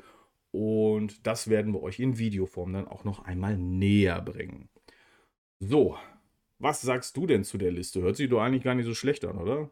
[0.51, 4.69] Und das werden wir euch in Videoform dann auch noch einmal näher bringen.
[5.59, 5.97] So,
[6.59, 8.01] was sagst du denn zu der Liste?
[8.01, 9.69] Hört sich doch eigentlich gar nicht so schlecht an, oder?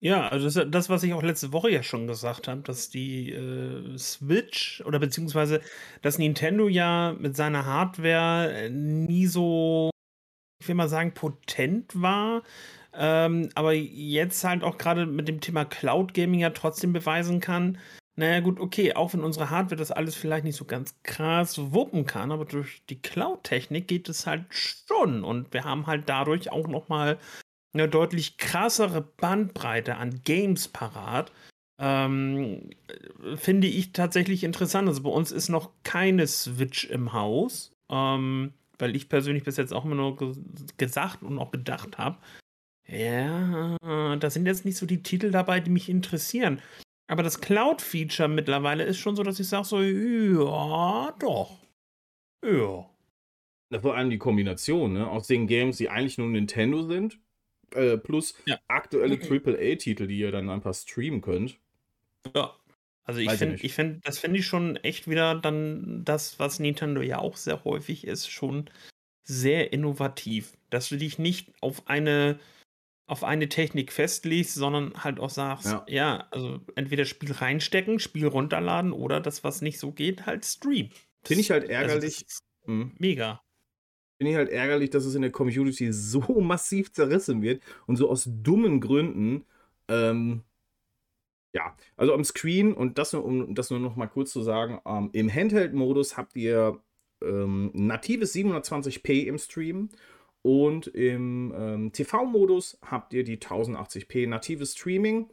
[0.00, 3.32] Ja, also das, das, was ich auch letzte Woche ja schon gesagt habe, dass die
[3.32, 5.60] äh, Switch oder beziehungsweise
[6.02, 9.90] dass Nintendo ja mit seiner Hardware äh, nie so,
[10.60, 12.42] ich will mal sagen, potent war.
[12.92, 17.78] Ähm, aber jetzt halt auch gerade mit dem Thema Cloud Gaming ja trotzdem beweisen kann,
[18.18, 22.06] naja, gut, okay, auch wenn unsere Hardware das alles vielleicht nicht so ganz krass wuppen
[22.06, 25.22] kann, aber durch die Cloud-Technik geht es halt schon.
[25.22, 27.18] Und wir haben halt dadurch auch nochmal
[27.74, 31.30] eine deutlich krassere Bandbreite an Games parat.
[31.78, 32.70] Ähm,
[33.36, 34.88] finde ich tatsächlich interessant.
[34.88, 39.74] Also bei uns ist noch keine Switch im Haus, ähm, weil ich persönlich bis jetzt
[39.74, 40.32] auch immer nur ge
[40.78, 42.16] gesagt und auch gedacht habe,
[42.88, 46.62] ja, da sind jetzt nicht so die Titel dabei, die mich interessieren.
[47.08, 51.58] Aber das Cloud-Feature mittlerweile ist schon so, dass ich sage so, ja, doch.
[52.44, 52.90] Ja.
[53.80, 55.08] Vor allem die Kombination, ne?
[55.08, 57.18] Aus den Games, die eigentlich nur Nintendo sind,
[57.74, 58.58] äh, plus ja.
[58.68, 61.58] aktuelle AAA-Titel, die ihr dann einfach streamen könnt.
[62.34, 62.54] Ja.
[63.04, 67.02] Also ich finde, ich finde, das finde ich schon echt wieder dann das, was Nintendo
[67.02, 68.68] ja auch sehr häufig ist, schon
[69.22, 70.56] sehr innovativ.
[70.70, 72.40] Dass du dich nicht auf eine
[73.06, 75.84] auf eine Technik festlegst, sondern halt auch sagst, ja.
[75.88, 80.90] ja, also entweder Spiel reinstecken, Spiel runterladen oder das, was nicht so geht, halt streamen.
[81.22, 82.26] Finde ich halt also ärgerlich.
[82.66, 83.42] Also mega.
[84.18, 88.10] Finde ich halt ärgerlich, dass es in der Community so massiv zerrissen wird und so
[88.10, 89.44] aus dummen Gründen.
[89.88, 90.42] Ähm,
[91.54, 94.80] ja, also am Screen und das nur, um das nur noch mal kurz zu sagen,
[94.84, 96.80] ähm, im Handheld-Modus habt ihr
[97.22, 99.90] ähm, natives 720p im Stream
[100.46, 105.28] und im ähm, TV-Modus habt ihr die 1080p natives Streaming.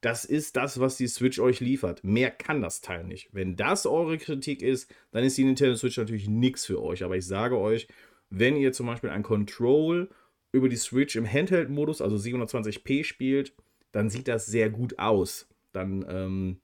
[0.00, 2.02] Das ist das, was die Switch euch liefert.
[2.02, 3.28] Mehr kann das Teil nicht.
[3.30, 7.04] Wenn das eure Kritik ist, dann ist die Nintendo Switch natürlich nichts für euch.
[7.04, 7.86] Aber ich sage euch,
[8.28, 10.10] wenn ihr zum Beispiel ein Control
[10.50, 13.54] über die Switch im Handheld-Modus, also 720p spielt,
[13.92, 15.48] dann sieht das sehr gut aus.
[15.70, 16.60] Dann, ähm,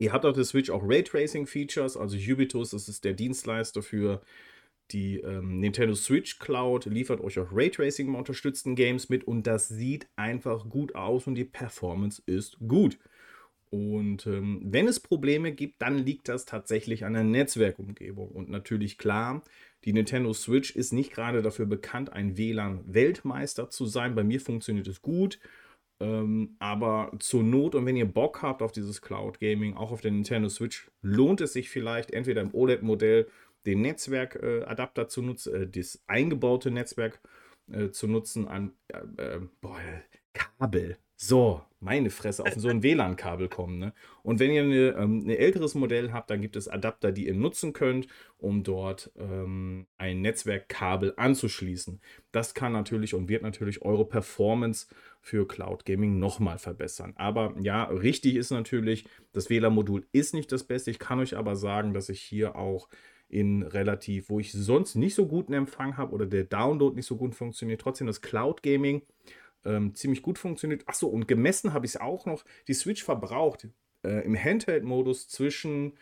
[0.00, 4.20] ihr habt auf der Switch auch Raytracing-Features, also Ubitus, das ist der Dienstleister für
[4.90, 10.08] die ähm, Nintendo Switch Cloud liefert euch auch Raytracing unterstützten Games mit und das sieht
[10.16, 12.98] einfach gut aus und die Performance ist gut.
[13.70, 18.28] Und ähm, wenn es Probleme gibt, dann liegt das tatsächlich an der Netzwerkumgebung.
[18.28, 19.42] Und natürlich klar,
[19.84, 24.14] die Nintendo Switch ist nicht gerade dafür bekannt, ein WLAN-Weltmeister zu sein.
[24.14, 25.40] Bei mir funktioniert es gut.
[26.00, 30.00] Ähm, aber zur Not und wenn ihr Bock habt auf dieses Cloud Gaming, auch auf
[30.00, 33.28] der Nintendo Switch, lohnt es sich vielleicht entweder im OLED-Modell
[33.66, 37.20] den Netzwerkadapter zu nutzen, äh, das eingebaute Netzwerk
[37.70, 39.78] äh, zu nutzen an äh, boah,
[40.32, 40.98] Kabel.
[41.16, 43.78] So, meine Fresse, auf so ein WLAN-Kabel kommen.
[43.78, 43.92] Ne?
[44.22, 47.72] Und wenn ihr ähm, ein älteres Modell habt, dann gibt es Adapter, die ihr nutzen
[47.72, 52.00] könnt, um dort ähm, ein Netzwerkkabel anzuschließen.
[52.32, 54.88] Das kann natürlich und wird natürlich eure Performance
[55.20, 57.14] für Cloud Gaming nochmal verbessern.
[57.16, 60.90] Aber ja, richtig ist natürlich, das WLAN-Modul ist nicht das Beste.
[60.90, 62.88] Ich kann euch aber sagen, dass ich hier auch
[63.34, 67.16] in relativ, wo ich sonst nicht so guten Empfang habe oder der Download nicht so
[67.16, 69.02] gut funktioniert, trotzdem das Cloud Gaming
[69.64, 70.86] ähm, ziemlich gut funktioniert.
[70.86, 72.44] Achso, und gemessen habe ich es auch noch.
[72.68, 73.66] Die Switch verbraucht
[74.04, 75.94] äh, im Handheld-Modus zwischen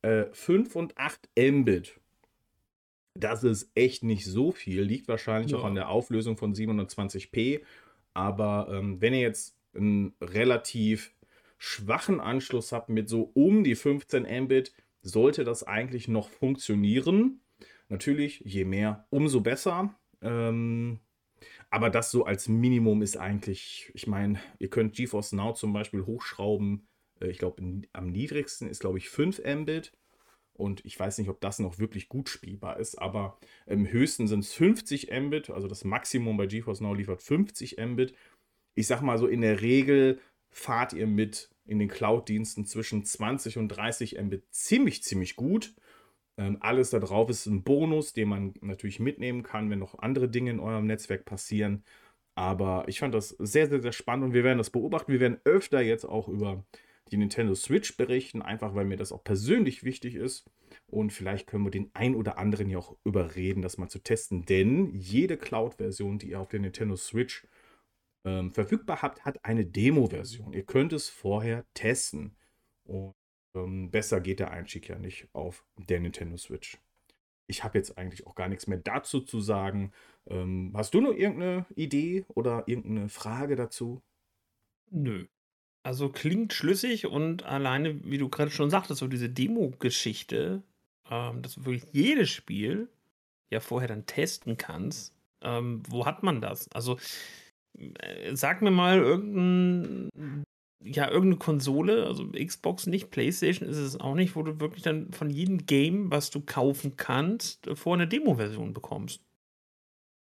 [0.00, 2.00] äh, 5 und 8 Mbit.
[3.14, 5.58] Das ist echt nicht so viel, liegt wahrscheinlich ja.
[5.58, 7.60] auch an der Auflösung von 720p.
[8.14, 11.12] Aber ähm, wenn ihr jetzt einen relativ
[11.58, 14.72] schwachen Anschluss habt mit so um die 15 Mbit,
[15.02, 17.42] sollte das eigentlich noch funktionieren.
[17.88, 19.94] Natürlich, je mehr, umso besser.
[20.22, 21.00] Ähm,
[21.70, 26.04] aber das so als Minimum ist eigentlich, ich meine, ihr könnt GeForce Now zum Beispiel
[26.06, 26.86] hochschrauben
[27.20, 29.92] Äh, ich glaube, am niedrigsten ist, glaube ich, 5 Mbit.
[30.54, 34.40] Und ich weiß nicht, ob das noch wirklich gut spielbar ist, aber im höchsten sind
[34.40, 35.50] es 50 Mbit.
[35.50, 38.14] Also das Maximum bei GeForce Now liefert 50 Mbit.
[38.74, 40.20] Ich sag mal so, in der Regel
[40.50, 45.74] fahrt ihr mit in den Cloud-Diensten zwischen 20 und 30 Mbit ziemlich, ziemlich gut.
[46.36, 50.28] Ähm, alles da drauf ist ein Bonus, den man natürlich mitnehmen kann, wenn noch andere
[50.28, 51.84] Dinge in eurem Netzwerk passieren.
[52.34, 55.12] Aber ich fand das sehr, sehr, sehr spannend und wir werden das beobachten.
[55.12, 56.64] Wir werden öfter jetzt auch über
[57.10, 60.48] die Nintendo Switch berichten, einfach weil mir das auch persönlich wichtig ist.
[60.86, 64.44] Und vielleicht können wir den ein oder anderen ja auch überreden, das mal zu testen.
[64.46, 67.46] Denn jede Cloud-Version, die ihr auf der Nintendo Switch
[68.24, 70.52] ähm, verfügbar habt, hat eine Demo-Version.
[70.52, 72.36] Ihr könnt es vorher testen.
[72.84, 73.14] Und
[73.54, 76.78] ähm, besser geht der Einstieg ja nicht auf der Nintendo Switch.
[77.46, 79.92] Ich habe jetzt eigentlich auch gar nichts mehr dazu zu sagen.
[80.28, 84.02] Ähm, hast du noch irgendeine Idee oder irgendeine Frage dazu?
[84.90, 85.26] Nö.
[85.82, 90.62] Also klingt schlüssig und alleine, wie du gerade schon sagtest, so diese Demo-Geschichte,
[91.10, 92.88] ähm, dass du wirklich jedes Spiel
[93.50, 95.14] ja vorher dann testen kannst.
[95.42, 96.70] Ähm, wo hat man das?
[96.72, 96.98] Also
[98.32, 100.44] sag mir mal irgendein,
[100.82, 105.12] ja, irgendeine Konsole, also Xbox nicht, PlayStation ist es auch nicht, wo du wirklich dann
[105.12, 109.22] von jedem Game, was du kaufen kannst, vor eine Demo-Version bekommst.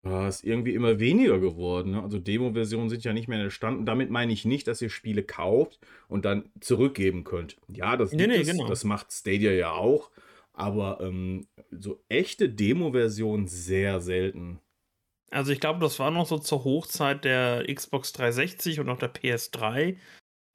[0.05, 1.91] Ja, ist irgendwie immer weniger geworden.
[1.91, 2.03] Ne?
[2.03, 3.85] Also Demo-Versionen sind ja nicht mehr entstanden.
[3.85, 5.79] Damit meine ich nicht, dass ihr Spiele kauft
[6.09, 7.55] und dann zurückgeben könnt.
[7.69, 8.67] Ja, das, nee, nee, es, genau.
[8.67, 10.11] das macht Stadia ja auch.
[10.51, 14.59] Aber ähm, so echte Demo-Versionen sehr selten.
[15.31, 19.13] Also ich glaube, das war noch so zur Hochzeit der Xbox 360 und auch der
[19.13, 19.97] PS3,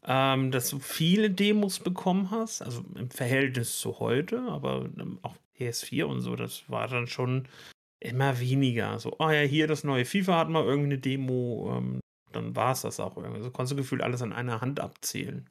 [0.05, 2.63] ähm, dass du viele Demos bekommen hast.
[2.63, 7.49] Also im Verhältnis zu heute, aber ähm, auch PS4 und so, das war dann schon
[8.01, 8.99] Immer weniger.
[9.01, 12.01] So, oh ja, hier das neue FIFA hat mal irgendwie eine Demo, ähm,
[12.31, 13.43] dann war es das auch irgendwie.
[13.43, 15.51] So konntest du gefühlt alles an einer Hand abzählen.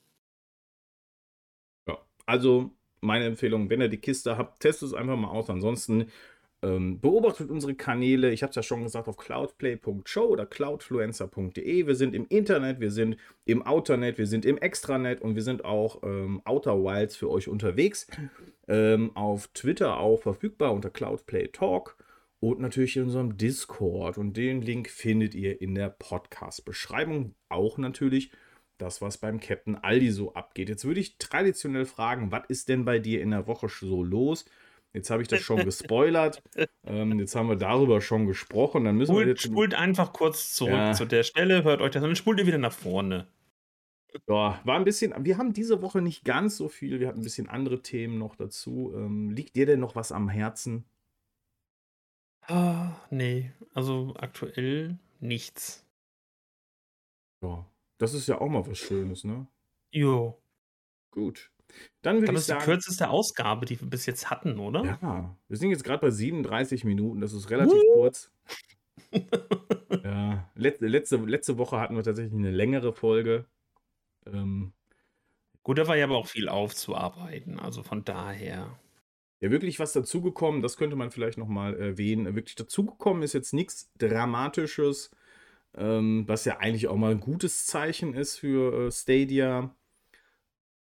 [1.87, 5.49] Ja, also meine Empfehlung, wenn ihr die Kiste habt, testet es einfach mal aus.
[5.49, 6.09] Ansonsten
[6.61, 8.31] beobachtet unsere Kanäle.
[8.31, 11.85] Ich habe es ja schon gesagt auf cloudplay.show oder cloudfluencer.de.
[11.85, 15.65] Wir sind im Internet, wir sind im Outernet, wir sind im Extranet und wir sind
[15.65, 18.07] auch ähm, Outer Wilds für euch unterwegs.
[18.67, 21.95] Ähm, auf Twitter auch verfügbar unter Cloudplay Talk
[22.39, 24.17] und natürlich in unserem Discord.
[24.17, 27.35] Und den Link findet ihr in der Podcast-Beschreibung.
[27.49, 28.31] Auch natürlich
[28.77, 30.69] das, was beim Captain Aldi so abgeht.
[30.69, 34.45] Jetzt würde ich traditionell fragen, was ist denn bei dir in der Woche so los?
[34.97, 36.41] Jetzt habe ich das schon gespoilert.
[36.85, 38.83] ähm, jetzt haben wir darüber schon gesprochen.
[38.83, 40.93] Dann müssen spult, wir jetzt spult einfach kurz zurück ja.
[40.93, 43.27] zu der Stelle, hört euch das an, dann spult ihr wieder nach vorne.
[44.27, 47.23] Ja, war ein bisschen, wir haben diese Woche nicht ganz so viel, wir hatten ein
[47.23, 48.93] bisschen andere Themen noch dazu.
[48.95, 50.85] Ähm, liegt dir denn noch was am Herzen?
[52.41, 55.85] Ah, ne, also aktuell nichts.
[57.43, 57.67] Ja,
[57.99, 59.47] das ist ja auch mal was Schönes, ne?
[59.91, 60.41] Jo.
[61.11, 61.51] Gut.
[62.01, 64.83] Dann würde ich ist die kürzeste Ausgabe, die wir bis jetzt hatten, oder?
[65.01, 67.93] Ja, wir sind jetzt gerade bei 37 Minuten, das ist relativ Uh.
[67.93, 68.31] kurz.
[70.03, 73.45] Ja, letzte letzte letzte Woche hatten wir tatsächlich eine längere Folge.
[74.25, 74.73] Ähm
[75.63, 78.79] Gut, da war ja aber auch viel aufzuarbeiten, also von daher.
[79.39, 82.35] Ja, wirklich was dazugekommen, das könnte man vielleicht nochmal erwähnen.
[82.35, 85.11] Wirklich dazugekommen ist jetzt nichts Dramatisches,
[85.75, 89.75] ähm, was ja eigentlich auch mal ein gutes Zeichen ist für äh, Stadia.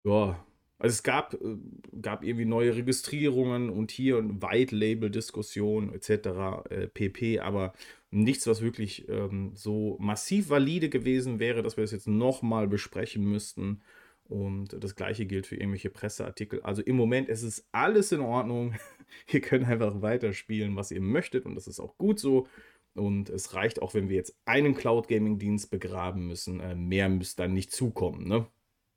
[0.05, 0.45] Ja,
[0.78, 1.56] also es gab, äh,
[2.02, 6.68] gab irgendwie neue Registrierungen und hier und White-Label-Diskussionen etc.
[6.70, 7.72] Äh, pp, aber
[8.10, 13.24] nichts, was wirklich ähm, so massiv valide gewesen wäre, dass wir das jetzt nochmal besprechen
[13.24, 13.82] müssten.
[14.28, 16.60] Und das gleiche gilt für irgendwelche Presseartikel.
[16.62, 18.74] Also im Moment ist es alles in Ordnung.
[19.32, 21.46] ihr könnt einfach weiterspielen, was ihr möchtet.
[21.46, 22.48] Und das ist auch gut so.
[22.94, 26.60] Und es reicht auch, wenn wir jetzt einen Cloud Gaming Dienst begraben müssen.
[26.60, 28.46] Äh, mehr müsste dann nicht zukommen, ne?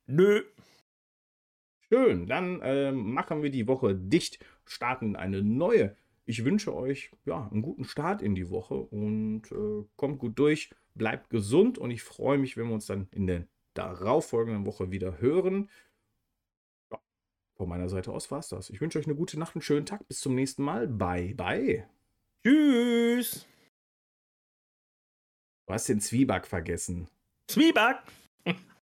[0.08, 0.42] Nö.
[1.92, 5.96] Schön, dann äh, machen wir die Woche dicht, starten eine neue.
[6.26, 10.70] Ich wünsche euch ja, einen guten Start in die Woche und äh, kommt gut durch,
[10.94, 15.20] bleibt gesund und ich freue mich, wenn wir uns dann in der darauffolgenden Woche wieder
[15.20, 15.70] hören.
[16.92, 17.00] Ja,
[17.56, 18.70] von meiner Seite aus war es das.
[18.70, 20.08] Ich wünsche euch eine gute Nacht, einen schönen Tag.
[20.08, 20.88] Bis zum nächsten Mal.
[20.88, 21.88] Bye, bye.
[22.46, 23.48] Tschüss.
[25.66, 27.08] Du hast den Zwieback vergessen.
[27.48, 27.98] Zwieback?